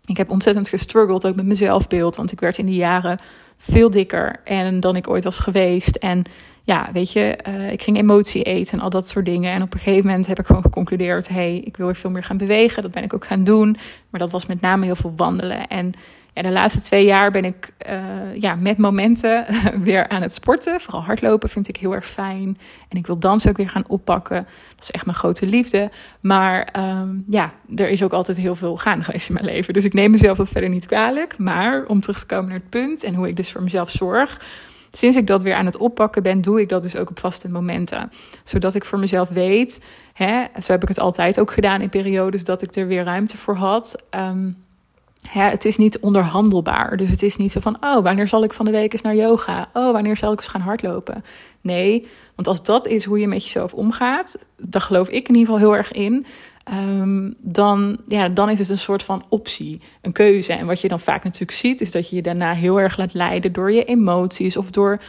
ik 0.05 0.17
heb 0.17 0.31
ontzettend 0.31 0.69
gestruggeld 0.69 1.27
ook 1.27 1.35
met 1.35 1.45
mijn 1.45 1.59
zelfbeeld. 1.59 2.17
Want 2.17 2.33
ik 2.33 2.41
werd 2.41 2.59
in 2.59 2.67
die 2.67 2.77
jaren 2.77 3.19
veel 3.57 3.91
dikker 3.91 4.41
en 4.45 4.81
dan 4.81 4.97
ik 4.97 5.09
ooit 5.09 5.25
was 5.25 5.39
geweest. 5.39 5.97
En 5.97 6.23
ja, 6.67 6.89
weet 6.93 7.13
je, 7.13 7.39
uh, 7.49 7.73
ik 7.73 7.83
ging 7.83 7.97
emotie 7.97 8.43
eten 8.43 8.79
en 8.79 8.85
al 8.85 8.91
dat 8.91 9.09
soort 9.09 9.25
dingen. 9.25 9.53
En 9.53 9.63
op 9.63 9.75
een 9.75 9.81
gegeven 9.81 10.07
moment 10.07 10.27
heb 10.27 10.39
ik 10.39 10.47
gewoon 10.47 10.63
geconcludeerd: 10.63 11.29
hé, 11.29 11.35
hey, 11.35 11.63
ik 11.65 11.77
wil 11.77 11.87
weer 11.87 11.97
veel 11.97 12.11
meer 12.11 12.25
gaan 12.25 12.37
bewegen. 12.37 12.83
Dat 12.83 12.93
ben 12.93 13.03
ik 13.03 13.15
ook 13.15 13.25
gaan 13.25 13.45
doen. 13.45 13.77
Maar 14.11 14.21
dat 14.21 14.31
was 14.31 14.47
met 14.47 14.61
name 14.61 14.85
heel 14.85 14.97
veel 14.97 15.13
wandelen. 15.17 15.67
En 15.67 15.93
ja, 16.35 16.43
de 16.43 16.51
laatste 16.51 16.81
twee 16.81 17.05
jaar 17.05 17.31
ben 17.31 17.45
ik 17.45 17.73
uh, 17.89 18.41
ja, 18.41 18.55
met 18.55 18.79
momenten 18.79 19.47
weer 19.85 20.09
aan 20.09 20.23
het 20.23 20.35
sporten. 20.35 20.81
Vooral 20.81 21.03
hardlopen 21.03 21.49
vind 21.49 21.69
ik 21.69 21.77
heel 21.77 21.95
erg 21.95 22.07
fijn. 22.07 22.59
En 22.89 22.99
ik 22.99 23.07
wil 23.07 23.19
dansen 23.19 23.51
ook 23.51 23.57
weer 23.57 23.69
gaan 23.69 23.89
oppakken. 23.89 24.47
Dat 24.75 24.83
is 24.83 24.91
echt 24.91 25.05
mijn 25.05 25.17
grote 25.17 25.47
liefde. 25.47 25.91
Maar 26.21 26.69
um, 26.77 27.25
ja, 27.29 27.53
er 27.75 27.89
is 27.89 28.03
ook 28.03 28.13
altijd 28.13 28.37
heel 28.37 28.55
veel 28.55 28.77
gaande 28.77 29.05
geweest 29.05 29.29
in 29.29 29.35
mijn 29.35 29.47
leven. 29.47 29.75
Dus 29.75 29.85
ik 29.85 29.93
neem 29.93 30.11
mezelf 30.11 30.37
dat 30.37 30.51
verder 30.51 30.71
niet 30.71 30.87
kwalijk. 30.87 31.39
Maar 31.39 31.85
om 31.87 32.01
terug 32.01 32.19
te 32.19 32.27
komen 32.27 32.49
naar 32.49 32.59
het 32.59 32.71
punt 32.71 33.05
en 33.05 33.15
hoe 33.15 33.29
ik 33.29 33.37
dus 33.37 33.53
voor 33.53 33.63
mezelf 33.63 33.91
zorg. 33.91 34.41
Sinds 34.97 35.17
ik 35.17 35.27
dat 35.27 35.43
weer 35.43 35.55
aan 35.55 35.67
het 35.67 35.77
oppakken 35.77 36.23
ben, 36.23 36.41
doe 36.41 36.61
ik 36.61 36.69
dat 36.69 36.83
dus 36.83 36.97
ook 36.97 37.11
op 37.11 37.19
vaste 37.19 37.49
momenten. 37.49 38.13
Zodat 38.43 38.75
ik 38.75 38.85
voor 38.85 38.99
mezelf 38.99 39.29
weet, 39.29 39.85
hè, 40.13 40.45
zo 40.63 40.73
heb 40.73 40.83
ik 40.83 40.89
het 40.89 40.99
altijd 40.99 41.41
ook 41.41 41.53
gedaan 41.53 41.81
in 41.81 41.89
periodes 41.89 42.45
dat 42.45 42.63
ik 42.63 42.75
er 42.75 42.87
weer 42.87 43.05
ruimte 43.05 43.37
voor 43.37 43.57
had. 43.57 44.05
Ja, 45.33 45.51
het 45.51 45.65
is 45.65 45.77
niet 45.77 45.99
onderhandelbaar. 45.99 46.97
Dus 46.97 47.11
het 47.11 47.23
is 47.23 47.37
niet 47.37 47.53
zo 47.53 47.61
van, 47.61 47.77
oh, 47.81 48.03
wanneer 48.03 48.29
zal 48.29 48.45
ik 48.45 48.53
van 48.53 48.65
de 48.65 48.71
week 48.71 48.93
eens 48.93 49.03
naar 49.03 49.15
yoga? 49.15 49.69
Oh, 49.73 49.93
wanneer 49.93 50.17
zal 50.17 50.33
ik 50.33 50.39
eens 50.39 50.49
gaan 50.49 50.61
hardlopen? 50.61 51.25
Nee, 51.61 52.09
want 52.35 52.49
als 52.49 52.63
dat 52.63 52.87
is 52.87 53.05
hoe 53.05 53.19
je 53.19 53.29
met 53.29 53.45
jezelf 53.45 53.75
omgaat, 53.75 54.45
dan 54.57 54.81
geloof 54.81 55.09
ik 55.09 55.29
in 55.29 55.35
ieder 55.35 55.55
geval 55.55 55.69
heel 55.69 55.77
erg 55.77 55.93
in. 55.93 56.27
Ehm, 56.65 57.33
dan, 57.39 57.99
ja, 58.07 58.29
dan 58.29 58.51
is 58.51 58.59
het 58.59 58.69
een 58.69 58.79
soort 58.79 59.03
van 59.03 59.25
optie, 59.29 59.81
een 60.03 60.13
keuze. 60.13 60.53
En 60.53 60.67
wat 60.67 60.81
je 60.81 60.89
dan 60.89 61.01
vaak 61.01 61.25
natuurlijk 61.25 61.59
ziet, 61.59 61.81
is 61.81 61.91
dat 61.91 62.09
je 62.09 62.17
je 62.17 62.23
daarna 62.23 62.53
heel 62.53 62.81
erg 62.81 62.97
laat 62.97 63.15
leiden 63.15 63.53
door 63.53 63.73
je 63.73 63.85
emoties 63.85 64.57
of 64.57 64.71
door 64.71 65.01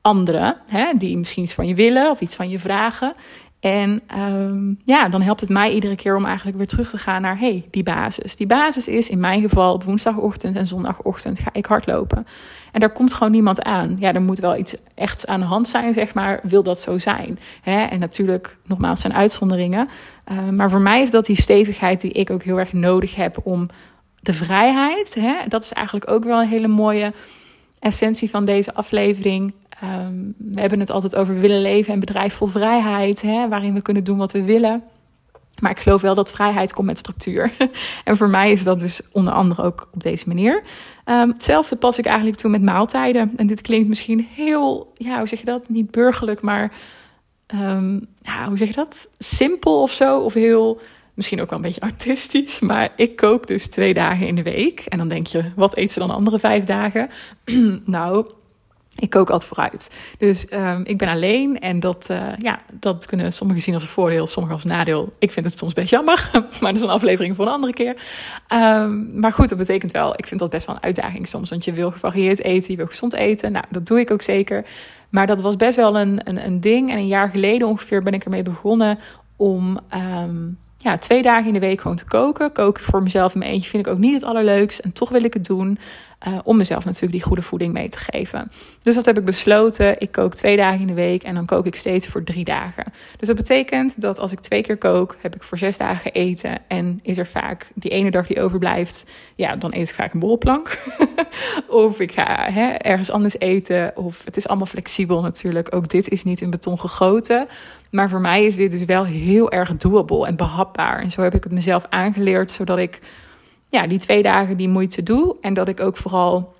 anderen, 0.00 0.56
hè, 0.68 0.92
die 0.98 1.16
misschien 1.16 1.42
iets 1.42 1.54
van 1.54 1.66
je 1.66 1.74
willen 1.74 2.10
of 2.10 2.20
iets 2.20 2.36
van 2.36 2.48
je 2.48 2.58
vragen. 2.58 3.14
En 3.60 4.02
um, 4.18 4.78
ja, 4.84 5.08
dan 5.08 5.22
helpt 5.22 5.40
het 5.40 5.50
mij 5.50 5.72
iedere 5.72 5.96
keer 5.96 6.16
om 6.16 6.24
eigenlijk 6.24 6.56
weer 6.56 6.66
terug 6.66 6.90
te 6.90 6.98
gaan 6.98 7.22
naar 7.22 7.38
hey, 7.38 7.66
die 7.70 7.82
basis. 7.82 8.36
Die 8.36 8.46
basis 8.46 8.88
is 8.88 9.10
in 9.10 9.20
mijn 9.20 9.40
geval 9.40 9.72
op 9.72 9.84
woensdagochtend 9.84 10.56
en 10.56 10.66
zondagochtend 10.66 11.38
ga 11.38 11.48
ik 11.52 11.66
hardlopen. 11.66 12.26
En 12.74 12.80
daar 12.80 12.92
komt 12.92 13.14
gewoon 13.14 13.32
niemand 13.32 13.62
aan. 13.62 13.96
Ja, 13.98 14.12
er 14.12 14.22
moet 14.22 14.38
wel 14.38 14.56
iets 14.56 14.76
echt 14.94 15.26
aan 15.26 15.40
de 15.40 15.46
hand 15.46 15.68
zijn, 15.68 15.92
zeg 15.92 16.14
maar. 16.14 16.40
Wil 16.42 16.62
dat 16.62 16.80
zo 16.80 16.98
zijn? 16.98 17.38
Hè? 17.62 17.82
En 17.82 17.98
natuurlijk, 17.98 18.56
nogmaals, 18.64 19.00
zijn 19.00 19.14
uitzonderingen. 19.14 19.88
Uh, 20.32 20.48
maar 20.48 20.70
voor 20.70 20.80
mij 20.80 21.02
is 21.02 21.10
dat 21.10 21.24
die 21.24 21.40
stevigheid 21.40 22.00
die 22.00 22.12
ik 22.12 22.30
ook 22.30 22.42
heel 22.42 22.58
erg 22.58 22.72
nodig 22.72 23.14
heb 23.14 23.38
om 23.44 23.68
de 24.20 24.32
vrijheid. 24.32 25.14
Hè? 25.14 25.34
Dat 25.48 25.62
is 25.62 25.72
eigenlijk 25.72 26.10
ook 26.10 26.24
wel 26.24 26.40
een 26.40 26.48
hele 26.48 26.68
mooie 26.68 27.12
essentie 27.78 28.30
van 28.30 28.44
deze 28.44 28.74
aflevering. 28.74 29.54
Um, 30.06 30.34
we 30.38 30.60
hebben 30.60 30.80
het 30.80 30.90
altijd 30.90 31.16
over 31.16 31.38
willen 31.38 31.62
leven 31.62 31.92
en 31.92 32.00
bedrijf 32.00 32.34
vol 32.34 32.46
vrijheid, 32.46 33.22
hè, 33.22 33.48
waarin 33.48 33.74
we 33.74 33.82
kunnen 33.82 34.04
doen 34.04 34.18
wat 34.18 34.32
we 34.32 34.44
willen. 34.44 34.82
Maar 35.60 35.70
ik 35.70 35.78
geloof 35.78 36.02
wel 36.02 36.14
dat 36.14 36.32
vrijheid 36.32 36.72
komt 36.72 36.86
met 36.86 36.98
structuur. 36.98 37.52
en 38.04 38.16
voor 38.16 38.28
mij 38.28 38.50
is 38.50 38.64
dat 38.64 38.78
dus 38.78 39.00
onder 39.12 39.32
andere 39.32 39.62
ook 39.62 39.88
op 39.92 40.02
deze 40.02 40.28
manier. 40.28 40.62
Um, 41.04 41.30
hetzelfde 41.30 41.76
pas 41.76 41.98
ik 41.98 42.06
eigenlijk 42.06 42.36
toe 42.36 42.50
met 42.50 42.62
maaltijden. 42.62 43.32
En 43.36 43.46
dit 43.46 43.60
klinkt 43.60 43.88
misschien 43.88 44.28
heel, 44.34 44.92
ja, 44.94 45.18
hoe 45.18 45.28
zeg 45.28 45.38
je 45.38 45.44
dat? 45.44 45.68
Niet 45.68 45.90
burgerlijk, 45.90 46.40
maar 46.42 46.72
um, 47.54 48.06
ja, 48.18 48.48
hoe 48.48 48.56
zeg 48.56 48.68
je 48.68 48.74
dat? 48.74 49.08
Simpel 49.18 49.82
of 49.82 49.92
zo. 49.92 50.18
Of 50.18 50.34
heel 50.34 50.80
Misschien 51.14 51.40
ook 51.40 51.50
wel 51.50 51.58
een 51.58 51.64
beetje 51.64 51.80
artistisch, 51.80 52.60
maar 52.60 52.92
ik 52.96 53.16
kook 53.16 53.46
dus 53.46 53.66
twee 53.66 53.94
dagen 53.94 54.26
in 54.26 54.34
de 54.34 54.42
week. 54.42 54.80
En 54.80 54.98
dan 54.98 55.08
denk 55.08 55.26
je, 55.26 55.42
wat 55.56 55.76
eet 55.76 55.92
ze 55.92 55.98
dan 55.98 56.10
andere 56.10 56.38
vijf 56.38 56.64
dagen? 56.64 57.10
nou, 57.84 58.30
ik 58.96 59.10
kook 59.10 59.30
altijd 59.30 59.48
vooruit. 59.48 59.96
Dus 60.18 60.46
um, 60.52 60.84
ik 60.84 60.98
ben 60.98 61.08
alleen 61.08 61.58
en 61.58 61.80
dat, 61.80 62.08
uh, 62.10 62.28
ja, 62.38 62.60
dat 62.72 63.06
kunnen 63.06 63.32
sommigen 63.32 63.62
zien 63.62 63.74
als 63.74 63.82
een 63.82 63.88
voordeel, 63.88 64.26
sommigen 64.26 64.56
als 64.56 64.64
nadeel. 64.64 65.12
Ik 65.18 65.30
vind 65.30 65.46
het 65.46 65.58
soms 65.58 65.72
best 65.72 65.90
jammer, 65.90 66.30
maar 66.60 66.72
dat 66.72 66.74
is 66.74 66.82
een 66.82 66.88
aflevering 66.88 67.36
voor 67.36 67.46
een 67.46 67.52
andere 67.52 67.72
keer. 67.72 67.96
Um, 68.52 69.20
maar 69.20 69.32
goed, 69.32 69.48
dat 69.48 69.58
betekent 69.58 69.92
wel, 69.92 70.12
ik 70.16 70.26
vind 70.26 70.40
dat 70.40 70.50
best 70.50 70.66
wel 70.66 70.76
een 70.76 70.82
uitdaging 70.82 71.28
soms. 71.28 71.50
Want 71.50 71.64
je 71.64 71.72
wil 71.72 71.90
gevarieerd 71.90 72.42
eten, 72.42 72.70
je 72.70 72.76
wil 72.76 72.86
gezond 72.86 73.14
eten. 73.14 73.52
Nou, 73.52 73.64
dat 73.70 73.86
doe 73.86 74.00
ik 74.00 74.10
ook 74.10 74.22
zeker. 74.22 74.64
Maar 75.08 75.26
dat 75.26 75.40
was 75.40 75.56
best 75.56 75.76
wel 75.76 75.98
een, 75.98 76.20
een, 76.24 76.46
een 76.46 76.60
ding. 76.60 76.90
En 76.90 76.96
een 76.96 77.06
jaar 77.06 77.28
geleden 77.28 77.68
ongeveer 77.68 78.02
ben 78.02 78.12
ik 78.12 78.24
ermee 78.24 78.42
begonnen 78.42 78.98
om 79.36 79.80
um, 79.94 80.58
ja, 80.76 80.98
twee 80.98 81.22
dagen 81.22 81.46
in 81.46 81.52
de 81.52 81.58
week 81.58 81.80
gewoon 81.80 81.96
te 81.96 82.04
koken. 82.04 82.52
Koken 82.52 82.84
voor 82.84 83.02
mezelf 83.02 83.32
in 83.32 83.38
mijn 83.38 83.50
eentje 83.50 83.70
vind 83.70 83.86
ik 83.86 83.92
ook 83.92 83.98
niet 83.98 84.14
het 84.14 84.24
allerleukst. 84.24 84.78
En 84.78 84.92
toch 84.92 85.08
wil 85.08 85.24
ik 85.24 85.34
het 85.34 85.44
doen. 85.44 85.78
Uh, 86.28 86.38
om 86.44 86.56
mezelf 86.56 86.84
natuurlijk 86.84 87.12
die 87.12 87.22
goede 87.22 87.42
voeding 87.42 87.72
mee 87.72 87.88
te 87.88 87.98
geven. 87.98 88.50
Dus 88.82 88.94
dat 88.94 89.04
heb 89.04 89.18
ik 89.18 89.24
besloten. 89.24 90.00
Ik 90.00 90.12
kook 90.12 90.34
twee 90.34 90.56
dagen 90.56 90.80
in 90.80 90.86
de 90.86 90.94
week 90.94 91.22
en 91.22 91.34
dan 91.34 91.46
kook 91.46 91.66
ik 91.66 91.76
steeds 91.76 92.06
voor 92.06 92.24
drie 92.24 92.44
dagen. 92.44 92.84
Dus 93.16 93.28
dat 93.28 93.36
betekent 93.36 94.00
dat 94.00 94.18
als 94.18 94.32
ik 94.32 94.40
twee 94.40 94.62
keer 94.62 94.78
kook, 94.78 95.16
heb 95.20 95.34
ik 95.34 95.42
voor 95.42 95.58
zes 95.58 95.78
dagen 95.78 96.12
eten. 96.12 96.58
En 96.68 97.00
is 97.02 97.18
er 97.18 97.26
vaak 97.26 97.70
die 97.74 97.90
ene 97.90 98.10
dag 98.10 98.26
die 98.26 98.40
overblijft, 98.40 99.10
ja, 99.34 99.56
dan 99.56 99.74
eet 99.74 99.88
ik 99.88 99.94
vaak 99.94 100.12
een 100.12 100.20
borrelplank. 100.20 100.78
of 101.68 102.00
ik 102.00 102.12
ga 102.12 102.50
hè, 102.52 102.66
ergens 102.66 103.10
anders 103.10 103.38
eten. 103.38 103.96
Of 103.96 104.24
het 104.24 104.36
is 104.36 104.48
allemaal 104.48 104.66
flexibel 104.66 105.20
natuurlijk. 105.20 105.74
Ook 105.74 105.88
dit 105.88 106.08
is 106.08 106.24
niet 106.24 106.40
in 106.40 106.50
beton 106.50 106.80
gegoten. 106.80 107.46
Maar 107.90 108.08
voor 108.08 108.20
mij 108.20 108.44
is 108.44 108.56
dit 108.56 108.70
dus 108.70 108.84
wel 108.84 109.04
heel 109.04 109.50
erg 109.50 109.76
doable 109.76 110.26
en 110.26 110.36
behapbaar. 110.36 110.98
En 110.98 111.10
zo 111.10 111.22
heb 111.22 111.34
ik 111.34 111.44
het 111.44 111.52
mezelf 111.52 111.86
aangeleerd, 111.88 112.50
zodat 112.50 112.78
ik 112.78 113.00
ja, 113.68 113.86
die 113.86 113.98
twee 113.98 114.22
dagen 114.22 114.56
die 114.56 114.68
moeite 114.68 115.02
doe. 115.02 115.36
En 115.40 115.54
dat 115.54 115.68
ik 115.68 115.80
ook 115.80 115.96
vooral 115.96 116.54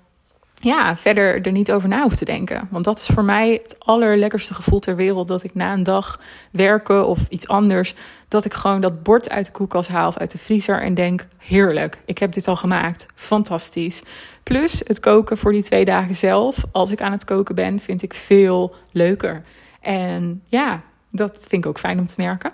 ja, 0.55 0.97
verder 0.97 1.45
er 1.45 1.51
niet 1.51 1.71
over 1.71 1.89
na 1.89 2.01
hoef 2.01 2.15
te 2.15 2.25
denken. 2.25 2.67
Want 2.71 2.85
dat 2.85 2.97
is 2.97 3.05
voor 3.05 3.23
mij 3.23 3.51
het 3.51 3.75
allerlekkerste 3.79 4.53
gevoel 4.53 4.79
ter 4.79 4.95
wereld. 4.95 5.27
Dat 5.27 5.43
ik 5.43 5.53
na 5.53 5.73
een 5.73 5.83
dag 5.83 6.19
werken 6.51 7.07
of 7.07 7.27
iets 7.29 7.47
anders. 7.47 7.93
Dat 8.27 8.45
ik 8.45 8.53
gewoon 8.53 8.81
dat 8.81 9.03
bord 9.03 9.29
uit 9.29 9.45
de 9.45 9.51
koelkast 9.51 9.89
haal 9.89 10.07
of 10.07 10.17
uit 10.17 10.31
de 10.31 10.37
vriezer. 10.37 10.81
En 10.81 10.93
denk: 10.93 11.27
heerlijk, 11.37 12.01
ik 12.05 12.17
heb 12.17 12.31
dit 12.31 12.47
al 12.47 12.55
gemaakt. 12.55 13.05
Fantastisch. 13.15 14.03
Plus 14.43 14.81
het 14.85 14.99
koken 14.99 15.37
voor 15.37 15.51
die 15.51 15.63
twee 15.63 15.85
dagen 15.85 16.15
zelf. 16.15 16.57
Als 16.71 16.91
ik 16.91 17.01
aan 17.01 17.11
het 17.11 17.25
koken 17.25 17.55
ben, 17.55 17.79
vind 17.79 18.01
ik 18.01 18.13
veel 18.13 18.75
leuker. 18.91 19.41
En 19.81 20.41
ja, 20.47 20.81
dat 21.11 21.45
vind 21.49 21.63
ik 21.63 21.69
ook 21.69 21.79
fijn 21.79 21.99
om 21.99 22.05
te 22.05 22.15
merken. 22.17 22.51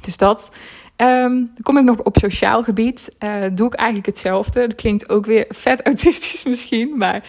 Dus 0.00 0.16
dat. 0.16 0.50
Um, 1.00 1.50
dan 1.54 1.62
kom 1.62 1.76
ik 1.76 1.84
nog 1.84 1.98
op 2.02 2.16
sociaal 2.16 2.62
gebied. 2.62 3.16
Uh, 3.24 3.44
doe 3.52 3.66
ik 3.66 3.74
eigenlijk 3.74 4.06
hetzelfde. 4.06 4.60
Dat 4.60 4.74
klinkt 4.74 5.08
ook 5.08 5.26
weer 5.26 5.44
vet 5.48 5.82
autistisch 5.82 6.44
misschien. 6.50 6.96
Maar 6.96 7.24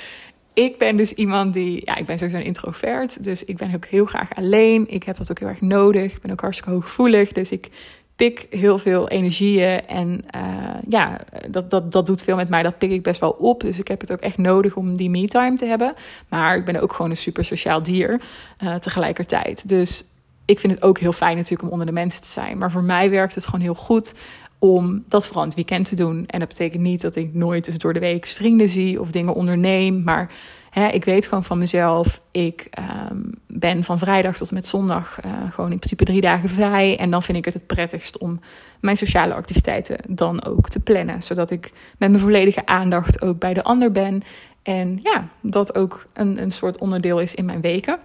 ik 0.53 0.77
ben 0.77 0.97
dus 0.97 1.13
iemand 1.13 1.53
die... 1.53 1.82
Ja, 1.86 1.95
ik 1.95 2.05
ben 2.05 2.17
sowieso 2.17 2.39
een 2.39 2.45
introvert. 2.45 3.23
Dus 3.23 3.43
ik 3.45 3.58
ben 3.58 3.75
ook 3.75 3.86
heel 3.86 4.05
graag 4.05 4.36
alleen. 4.36 4.89
Ik 4.89 5.03
heb 5.03 5.17
dat 5.17 5.32
ook 5.32 5.39
heel 5.39 5.47
erg 5.47 5.62
nodig. 5.62 6.15
Ik 6.15 6.21
ben 6.21 6.32
ook 6.32 6.41
hartstikke 6.41 6.71
hooggevoelig. 6.71 7.32
Dus 7.32 7.51
ik 7.51 7.69
pik 8.15 8.47
heel 8.49 8.77
veel 8.77 9.10
energieën. 9.10 9.86
En 9.86 10.25
uh, 10.36 10.75
ja, 10.88 11.19
dat, 11.49 11.69
dat, 11.69 11.91
dat 11.91 12.05
doet 12.05 12.23
veel 12.23 12.36
met 12.36 12.49
mij. 12.49 12.63
Dat 12.63 12.77
pik 12.77 12.91
ik 12.91 13.03
best 13.03 13.19
wel 13.19 13.32
op. 13.32 13.62
Dus 13.62 13.79
ik 13.79 13.88
heb 13.88 14.01
het 14.01 14.12
ook 14.12 14.19
echt 14.19 14.38
nodig 14.38 14.75
om 14.75 14.95
die 14.95 15.10
me-time 15.10 15.55
te 15.55 15.65
hebben. 15.65 15.93
Maar 16.29 16.55
ik 16.55 16.65
ben 16.65 16.82
ook 16.82 16.93
gewoon 16.93 17.12
een 17.12 17.17
super 17.17 17.45
sociaal 17.45 17.84
dier 17.84 18.21
uh, 18.63 18.75
tegelijkertijd. 18.75 19.67
Dus 19.67 20.03
ik 20.49 20.59
vind 20.59 20.73
het 20.73 20.83
ook 20.83 20.99
heel 20.99 21.12
fijn 21.12 21.35
natuurlijk 21.35 21.63
om 21.63 21.69
onder 21.69 21.85
de 21.85 21.91
mensen 21.91 22.21
te 22.21 22.29
zijn. 22.29 22.57
Maar 22.57 22.71
voor 22.71 22.83
mij 22.83 23.09
werkt 23.09 23.35
het 23.35 23.45
gewoon 23.45 23.62
heel 23.62 23.75
goed 23.75 24.15
om 24.59 25.03
dat 25.07 25.25
vooral 25.27 25.43
het 25.43 25.53
weekend 25.53 25.85
te 25.85 25.95
doen. 25.95 26.25
En 26.27 26.39
dat 26.39 26.47
betekent 26.47 26.81
niet 26.81 27.01
dat 27.01 27.15
ik 27.15 27.33
nooit 27.33 27.65
dus 27.65 27.77
door 27.77 27.93
de 27.93 27.99
week 27.99 28.25
vrienden 28.25 28.69
zie 28.69 29.01
of 29.01 29.12
dingen 29.12 29.33
onderneem. 29.33 30.03
Maar 30.03 30.31
hè, 30.69 30.88
ik 30.88 31.05
weet 31.05 31.27
gewoon 31.27 31.43
van 31.43 31.57
mezelf. 31.57 32.21
Ik 32.31 32.69
um, 33.12 33.31
ben 33.47 33.83
van 33.83 33.99
vrijdag 33.99 34.38
tot 34.38 34.51
met 34.51 34.67
zondag 34.67 35.19
uh, 35.25 35.31
gewoon 35.51 35.71
in 35.71 35.77
principe 35.77 36.03
drie 36.03 36.21
dagen 36.21 36.49
vrij. 36.49 36.97
En 36.97 37.12
dan 37.12 37.23
vind 37.23 37.38
ik 37.38 37.45
het 37.45 37.53
het 37.53 37.67
prettigst 37.67 38.17
om 38.17 38.39
mijn 38.79 38.97
sociale 38.97 39.33
activiteiten 39.33 39.97
dan 40.07 40.43
ook 40.43 40.69
te 40.69 40.79
plannen. 40.79 41.21
Zodat 41.21 41.51
ik 41.51 41.71
met 41.97 42.09
mijn 42.09 42.23
volledige 42.23 42.65
aandacht 42.65 43.21
ook 43.21 43.39
bij 43.39 43.53
de 43.53 43.63
ander 43.63 43.91
ben. 43.91 44.23
En 44.63 44.99
ja, 45.03 45.27
dat 45.41 45.75
ook 45.75 46.05
een, 46.13 46.41
een 46.41 46.51
soort 46.51 46.77
onderdeel 46.79 47.19
is 47.19 47.35
in 47.35 47.45
mijn 47.45 47.62
weken. 47.62 47.99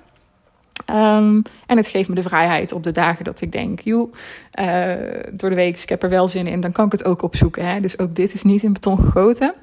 Um, 0.90 1.42
en 1.66 1.76
het 1.76 1.88
geeft 1.88 2.08
me 2.08 2.14
de 2.14 2.22
vrijheid 2.22 2.72
op 2.72 2.82
de 2.82 2.90
dagen 2.90 3.24
dat 3.24 3.40
ik 3.40 3.52
denk, 3.52 3.80
joh, 3.80 4.12
uh, 4.60 4.94
door 5.32 5.50
de 5.50 5.56
week, 5.56 5.78
ik 5.78 5.88
heb 5.88 6.02
er 6.02 6.08
wel 6.08 6.28
zin 6.28 6.46
in, 6.46 6.60
dan 6.60 6.72
kan 6.72 6.86
ik 6.86 6.92
het 6.92 7.04
ook 7.04 7.22
opzoeken. 7.22 7.66
Hè? 7.66 7.80
Dus 7.80 7.98
ook 7.98 8.14
dit 8.14 8.34
is 8.34 8.42
niet 8.42 8.62
in 8.62 8.72
beton 8.72 8.98
gegoten. 8.98 9.54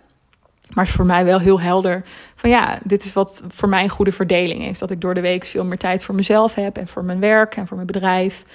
Maar 0.73 0.85
is 0.85 0.91
voor 0.91 1.05
mij 1.05 1.25
wel 1.25 1.39
heel 1.39 1.61
helder 1.61 2.03
van 2.35 2.49
ja, 2.49 2.79
dit 2.83 3.03
is 3.03 3.13
wat 3.13 3.45
voor 3.47 3.69
mij 3.69 3.83
een 3.83 3.89
goede 3.89 4.11
verdeling 4.11 4.67
is. 4.67 4.79
Dat 4.79 4.91
ik 4.91 5.01
door 5.01 5.13
de 5.13 5.21
week 5.21 5.45
veel 5.45 5.65
meer 5.65 5.77
tijd 5.77 6.03
voor 6.03 6.15
mezelf 6.15 6.55
heb 6.55 6.77
en 6.77 6.87
voor 6.87 7.03
mijn 7.03 7.19
werk 7.19 7.55
en 7.55 7.67
voor 7.67 7.75
mijn 7.75 7.87
bedrijf. 7.87 8.45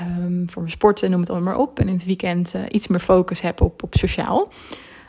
Um, 0.00 0.50
voor 0.50 0.62
mijn 0.62 0.74
sporten, 0.74 1.10
noem 1.10 1.20
het 1.20 1.30
allemaal 1.30 1.54
maar 1.54 1.62
op. 1.62 1.78
En 1.78 1.86
in 1.86 1.94
het 1.94 2.04
weekend 2.04 2.54
uh, 2.56 2.62
iets 2.68 2.86
meer 2.86 2.98
focus 2.98 3.40
heb 3.40 3.60
op, 3.60 3.82
op 3.82 3.94
sociaal. 3.94 4.52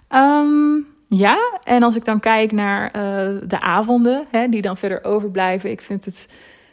Um, 0.10 0.88
ja, 1.08 1.60
en 1.64 1.84
als 1.84 1.96
ik 1.96 2.06
dan 2.06 2.20
kijk 2.20 2.52
naar 2.52 2.86
uh, 2.86 3.42
de 3.48 3.60
avonden, 3.60 4.26
hè, 4.32 4.48
die 4.48 4.62
dan 4.62 4.78
verder 4.78 5.04
overblijven. 5.04 5.72
Ik 5.72 5.82
vind 5.82 6.06
het 6.06 6.30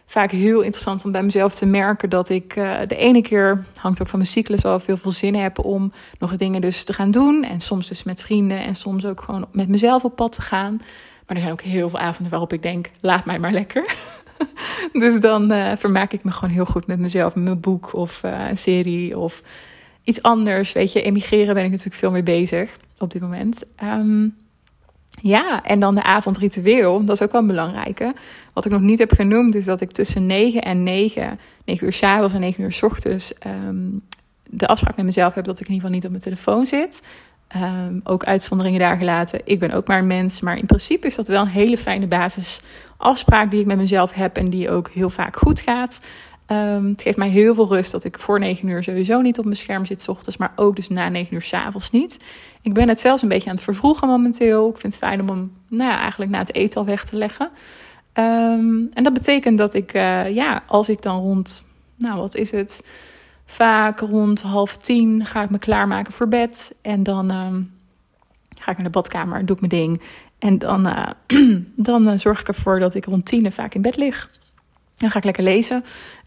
vaak 0.06 0.30
heel 0.30 0.60
interessant 0.60 1.04
om 1.04 1.12
bij 1.12 1.22
mezelf 1.22 1.54
te 1.54 1.66
merken 1.66 2.10
dat 2.10 2.28
ik 2.28 2.56
uh, 2.56 2.78
de 2.86 2.96
ene 2.96 3.22
keer, 3.22 3.64
hangt 3.76 4.00
ook 4.00 4.08
van 4.08 4.18
mijn 4.18 4.30
cyclus 4.30 4.64
al, 4.64 4.80
veel, 4.80 4.96
veel 4.96 5.10
zin 5.10 5.34
heb 5.34 5.58
om 5.58 5.92
nog 6.18 6.36
dingen 6.36 6.60
dus 6.60 6.84
te 6.84 6.92
gaan 6.92 7.10
doen. 7.10 7.44
En 7.44 7.60
soms 7.60 7.88
dus 7.88 8.02
met 8.02 8.22
vrienden 8.22 8.64
en 8.64 8.74
soms 8.74 9.06
ook 9.06 9.20
gewoon 9.20 9.46
met 9.52 9.68
mezelf 9.68 10.04
op 10.04 10.16
pad 10.16 10.32
te 10.32 10.42
gaan. 10.42 10.76
Maar 11.26 11.36
er 11.36 11.40
zijn 11.40 11.52
ook 11.52 11.60
heel 11.60 11.88
veel 11.88 11.98
avonden 11.98 12.30
waarop 12.30 12.52
ik 12.52 12.62
denk, 12.62 12.90
laat 13.00 13.24
mij 13.24 13.38
maar 13.38 13.52
lekker. 13.52 13.94
dus 14.92 15.20
dan 15.20 15.52
uh, 15.52 15.72
vermaak 15.76 16.12
ik 16.12 16.24
me 16.24 16.30
gewoon 16.30 16.54
heel 16.54 16.64
goed 16.64 16.86
met 16.86 16.98
mezelf, 16.98 17.34
met 17.34 17.44
mijn 17.44 17.60
boek 17.60 17.94
of 17.94 18.22
uh, 18.24 18.48
een 18.48 18.56
serie 18.56 19.18
of 19.18 19.42
iets 20.02 20.22
anders. 20.22 20.72
Weet 20.72 20.92
je, 20.92 21.02
emigreren 21.02 21.54
ben 21.54 21.64
ik 21.64 21.70
natuurlijk 21.70 21.96
veel 21.96 22.10
mee 22.10 22.22
bezig 22.22 22.76
op 22.98 23.10
dit 23.10 23.22
moment. 23.22 23.64
Um, 23.82 24.36
ja, 25.26 25.62
en 25.62 25.80
dan 25.80 25.94
de 25.94 26.02
avondritueel, 26.02 27.04
dat 27.04 27.16
is 27.16 27.22
ook 27.22 27.32
wel 27.32 27.40
een 27.40 27.46
belangrijke. 27.46 28.12
Wat 28.52 28.64
ik 28.64 28.72
nog 28.72 28.80
niet 28.80 28.98
heb 28.98 29.12
genoemd, 29.12 29.54
is 29.54 29.64
dat 29.64 29.80
ik 29.80 29.90
tussen 29.90 30.26
9 30.26 30.62
en 30.62 30.82
9, 30.82 31.38
9 31.64 31.86
uur 31.86 31.92
s 31.92 32.02
avonds 32.02 32.34
en 32.34 32.40
9 32.40 32.62
uur 32.62 32.72
s 32.72 32.82
ochtends, 32.82 33.32
um, 33.64 34.02
de 34.50 34.66
afspraak 34.66 34.96
met 34.96 35.04
mezelf 35.04 35.34
heb 35.34 35.44
dat 35.44 35.60
ik 35.60 35.66
in 35.66 35.74
ieder 35.74 35.88
geval 35.88 35.94
niet 35.94 36.04
op 36.04 36.10
mijn 36.10 36.22
telefoon 36.22 36.66
zit. 36.66 37.02
Um, 37.56 38.00
ook 38.04 38.24
uitzonderingen 38.24 38.80
daar 38.80 38.96
gelaten. 38.96 39.40
Ik 39.44 39.58
ben 39.58 39.70
ook 39.70 39.86
maar 39.86 39.98
een 39.98 40.06
mens, 40.06 40.40
maar 40.40 40.58
in 40.58 40.66
principe 40.66 41.06
is 41.06 41.14
dat 41.14 41.28
wel 41.28 41.40
een 41.40 41.48
hele 41.48 41.76
fijne 41.76 42.06
basisafspraak 42.06 43.50
die 43.50 43.60
ik 43.60 43.66
met 43.66 43.76
mezelf 43.76 44.12
heb 44.12 44.36
en 44.36 44.50
die 44.50 44.70
ook 44.70 44.88
heel 44.88 45.10
vaak 45.10 45.36
goed 45.36 45.60
gaat. 45.60 46.00
Um, 46.46 46.86
het 46.86 47.02
geeft 47.02 47.16
mij 47.16 47.28
heel 47.28 47.54
veel 47.54 47.68
rust 47.68 47.92
dat 47.92 48.04
ik 48.04 48.18
voor 48.18 48.38
9 48.38 48.68
uur 48.68 48.82
sowieso 48.82 49.20
niet 49.20 49.38
op 49.38 49.44
mijn 49.44 49.56
scherm 49.56 49.84
zit, 49.84 50.02
s 50.02 50.08
ochtends, 50.08 50.36
maar 50.36 50.52
ook 50.56 50.76
dus 50.76 50.88
na 50.88 51.08
9 51.08 51.34
uur 51.34 51.42
s 51.42 51.52
avonds 51.52 51.90
niet. 51.90 52.24
Ik 52.62 52.72
ben 52.72 52.88
het 52.88 53.00
zelfs 53.00 53.22
een 53.22 53.28
beetje 53.28 53.48
aan 53.48 53.54
het 53.54 53.64
vervroegen 53.64 54.08
momenteel. 54.08 54.68
Ik 54.68 54.78
vind 54.78 54.92
het 54.92 55.02
fijn 55.02 55.20
om 55.20 55.28
hem 55.28 55.52
nou 55.68 55.90
ja, 55.90 55.98
eigenlijk 55.98 56.30
na 56.30 56.38
het 56.38 56.54
eten 56.54 56.80
al 56.80 56.86
weg 56.86 57.04
te 57.04 57.16
leggen. 57.16 57.50
Um, 58.14 58.90
en 58.92 59.02
dat 59.02 59.12
betekent 59.12 59.58
dat 59.58 59.74
ik, 59.74 59.94
uh, 59.94 60.30
ja, 60.34 60.62
als 60.66 60.88
ik 60.88 61.02
dan 61.02 61.20
rond, 61.20 61.66
nou 61.98 62.20
wat 62.20 62.34
is 62.34 62.50
het, 62.50 62.86
vaak 63.46 64.00
rond 64.00 64.42
half 64.42 64.76
tien 64.76 65.24
ga 65.26 65.42
ik 65.42 65.50
me 65.50 65.58
klaarmaken 65.58 66.12
voor 66.12 66.28
bed. 66.28 66.74
En 66.82 67.02
dan 67.02 67.30
ehm, 67.30 67.62
ga 68.58 68.70
ik 68.70 68.76
naar 68.76 68.86
de 68.86 68.90
badkamer, 68.90 69.46
doe 69.46 69.56
ik 69.56 69.68
mijn 69.68 69.82
ding. 69.82 70.02
En 70.38 70.58
dan, 70.58 70.86
uh, 70.86 71.06
dan 71.76 72.08
uh, 72.08 72.16
zorg 72.16 72.40
ik 72.40 72.48
ervoor 72.48 72.78
dat 72.78 72.94
ik 72.94 73.04
rond 73.04 73.26
tien 73.26 73.52
vaak 73.52 73.74
in 73.74 73.82
bed 73.82 73.96
lig. 73.96 74.30
Dan 74.96 75.10
ga 75.10 75.18
ik 75.18 75.24
lekker 75.24 75.44
lezen 75.44 75.84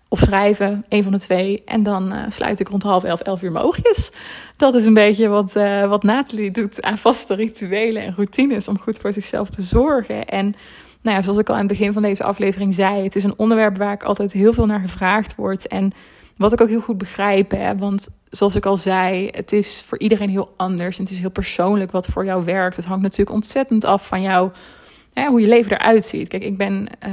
of 0.10 0.20
schrijven, 0.20 0.86
een 0.90 1.04
van 1.04 1.12
de 1.12 1.20
twee. 1.20 1.62
En 1.66 1.84
dan 1.84 2.14
uh, 2.14 2.24
sluit 2.28 2.60
ik 2.60 2.68
rond 2.68 2.84
half 2.84 3.04
elf, 3.04 3.20
elf 3.20 3.44
uur 3.44 3.52
mijn 3.52 3.66
oogjes. 3.66 4.12
Dat 4.58 4.76
is 4.76 4.86
een 4.86 4.94
beetje 4.94 5.28
wat, 5.28 5.56
uh, 5.56 5.90
wat 5.90 6.04
Nathalie 6.04 6.52
doet 6.52 6.82
aan 6.82 6.98
vaste 6.98 7.36
rituelen 7.36 8.04
en 8.04 8.14
routines 8.16 8.68
om 8.68 8.80
goed 8.80 8.98
voor 8.98 9.14
zichzelf 9.14 9.50
te 9.50 9.62
zorgen. 9.62 10.26
En 10.26 10.56
nou 11.02 11.16
ja, 11.16 11.22
zoals 11.22 11.40
ik 11.40 11.50
al 11.50 11.54
aan 11.56 11.68
het 11.68 11.70
begin 11.70 11.94
van 11.94 12.02
deze 12.02 12.24
aflevering 12.24 12.74
zei, 12.74 13.04
het 13.04 13.16
is 13.16 13.24
een 13.24 13.38
onderwerp 13.38 13.78
waar 13.78 13.94
ik 13.94 14.04
altijd 14.04 14.32
heel 14.32 14.54
veel 14.54 14.66
naar 14.66 14.80
gevraagd 14.80 15.36
word. 15.36 15.68
En 15.68 15.92
wat 16.38 16.54
ik 16.54 16.62
ook 16.62 16.70
heel 16.70 16.82
goed 16.82 16.98
begrijp, 16.98 17.52
hè, 17.52 17.78
want 17.78 18.08
zoals 18.30 18.56
ik 18.56 18.66
al 18.66 18.78
zei, 18.78 19.30
het 19.32 19.52
is 19.52 19.84
voor 19.86 20.00
iedereen 20.00 20.30
heel 20.30 20.54
anders. 20.58 20.98
Het 20.98 21.10
is 21.10 21.20
heel 21.20 21.30
persoonlijk 21.30 21.92
wat 21.92 22.06
voor 22.06 22.26
jou 22.26 22.46
werkt. 22.46 22.76
Het 22.76 22.86
hangt 22.86 23.02
natuurlijk 23.02 23.36
ontzettend 23.36 23.86
af 23.86 24.08
van 24.08 24.22
hoe 25.26 25.42
je 25.42 25.48
leven 25.48 25.72
eruit 25.72 26.06
ziet. 26.06 26.28
Kijk, 26.28 26.44
ik 26.44 26.58
ben 26.58 26.88
uh, 27.08 27.12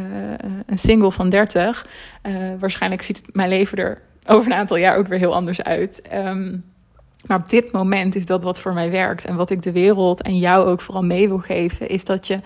een 0.66 0.78
single 0.78 1.12
van 1.12 1.28
30. 1.28 1.86
Uh, 2.22 2.34
waarschijnlijk 2.58 3.02
ziet 3.02 3.22
mijn 3.32 3.48
leven 3.48 3.78
er 3.78 4.02
over 4.26 4.50
een 4.50 4.58
aantal 4.58 4.76
jaar 4.76 4.96
ook 4.96 5.06
weer 5.06 5.18
heel 5.18 5.34
anders 5.34 5.62
uit. 5.62 6.02
Um, 6.14 6.64
maar 7.26 7.38
op 7.38 7.48
dit 7.48 7.72
moment 7.72 8.14
is 8.14 8.26
dat 8.26 8.42
wat 8.42 8.60
voor 8.60 8.72
mij 8.72 8.90
werkt. 8.90 9.24
En 9.24 9.36
wat 9.36 9.50
ik 9.50 9.62
de 9.62 9.72
wereld 9.72 10.22
en 10.22 10.38
jou 10.38 10.66
ook 10.66 10.80
vooral 10.80 11.04
mee 11.04 11.28
wil 11.28 11.38
geven, 11.38 11.88
is 11.88 12.04
dat 12.04 12.26
je 12.26 12.40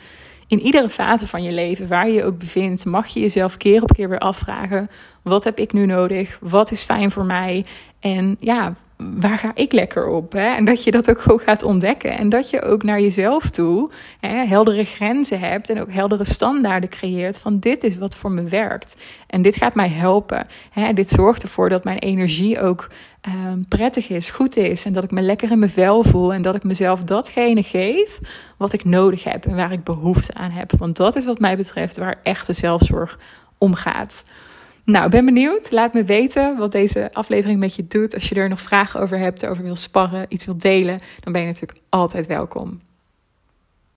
in 0.46 0.60
iedere 0.60 0.88
fase 0.88 1.26
van 1.26 1.42
je 1.42 1.52
leven, 1.52 1.88
waar 1.88 2.08
je 2.08 2.14
je 2.14 2.24
ook 2.24 2.38
bevindt, 2.38 2.84
mag 2.84 3.06
je 3.06 3.20
jezelf 3.20 3.56
keer 3.56 3.82
op 3.82 3.92
keer 3.92 4.08
weer 4.08 4.18
afvragen: 4.18 4.88
wat 5.22 5.44
heb 5.44 5.58
ik 5.58 5.72
nu 5.72 5.86
nodig? 5.86 6.38
Wat 6.40 6.70
is 6.70 6.82
fijn 6.82 7.10
voor 7.10 7.24
mij? 7.24 7.64
En 8.00 8.36
ja, 8.40 8.74
waar 8.98 9.38
ga 9.38 9.50
ik 9.54 9.72
lekker 9.72 10.06
op? 10.06 10.32
Hè? 10.32 10.54
En 10.54 10.64
dat 10.64 10.84
je 10.84 10.90
dat 10.90 11.10
ook 11.10 11.20
gewoon 11.20 11.40
gaat 11.40 11.62
ontdekken. 11.62 12.10
En 12.10 12.28
dat 12.28 12.50
je 12.50 12.62
ook 12.62 12.82
naar 12.82 13.00
jezelf 13.00 13.50
toe 13.50 13.90
hè, 14.20 14.44
heldere 14.44 14.84
grenzen 14.84 15.38
hebt 15.38 15.70
en 15.70 15.80
ook 15.80 15.92
heldere 15.92 16.24
standaarden 16.24 16.88
creëert 16.88 17.38
van 17.38 17.58
dit 17.58 17.82
is 17.82 17.98
wat 17.98 18.16
voor 18.16 18.30
me 18.30 18.42
werkt. 18.42 18.96
En 19.26 19.42
dit 19.42 19.56
gaat 19.56 19.74
mij 19.74 19.88
helpen. 19.88 20.46
Hè? 20.70 20.92
Dit 20.92 21.10
zorgt 21.10 21.42
ervoor 21.42 21.68
dat 21.68 21.84
mijn 21.84 21.98
energie 21.98 22.60
ook 22.60 22.86
um, 23.28 23.66
prettig 23.68 24.08
is, 24.08 24.30
goed 24.30 24.56
is. 24.56 24.84
En 24.84 24.92
dat 24.92 25.04
ik 25.04 25.10
me 25.10 25.20
lekker 25.20 25.50
in 25.50 25.58
mijn 25.58 25.70
vel 25.70 26.02
voel. 26.02 26.32
En 26.32 26.42
dat 26.42 26.54
ik 26.54 26.64
mezelf 26.64 27.04
datgene 27.04 27.62
geef 27.62 28.20
wat 28.56 28.72
ik 28.72 28.84
nodig 28.84 29.24
heb 29.24 29.46
en 29.46 29.56
waar 29.56 29.72
ik 29.72 29.84
behoefte 29.84 30.34
aan 30.34 30.50
heb. 30.50 30.72
Want 30.78 30.96
dat 30.96 31.16
is 31.16 31.24
wat 31.24 31.38
mij 31.38 31.56
betreft 31.56 31.96
waar 31.96 32.20
echte 32.22 32.52
zelfzorg 32.52 33.18
om 33.58 33.74
gaat. 33.74 34.24
Nou, 34.88 35.10
ben 35.10 35.24
benieuwd. 35.24 35.70
Laat 35.70 35.92
me 35.92 36.04
weten 36.04 36.56
wat 36.56 36.72
deze 36.72 37.12
aflevering 37.12 37.60
met 37.60 37.74
je 37.74 37.86
doet. 37.86 38.14
Als 38.14 38.28
je 38.28 38.34
er 38.34 38.48
nog 38.48 38.60
vragen 38.60 39.00
over 39.00 39.18
hebt, 39.18 39.46
over 39.46 39.62
wil 39.62 39.76
sparren, 39.76 40.26
iets 40.28 40.44
wil 40.44 40.58
delen, 40.58 40.98
dan 41.20 41.32
ben 41.32 41.42
je 41.42 41.48
natuurlijk 41.48 41.80
altijd 41.88 42.26
welkom. 42.26 42.80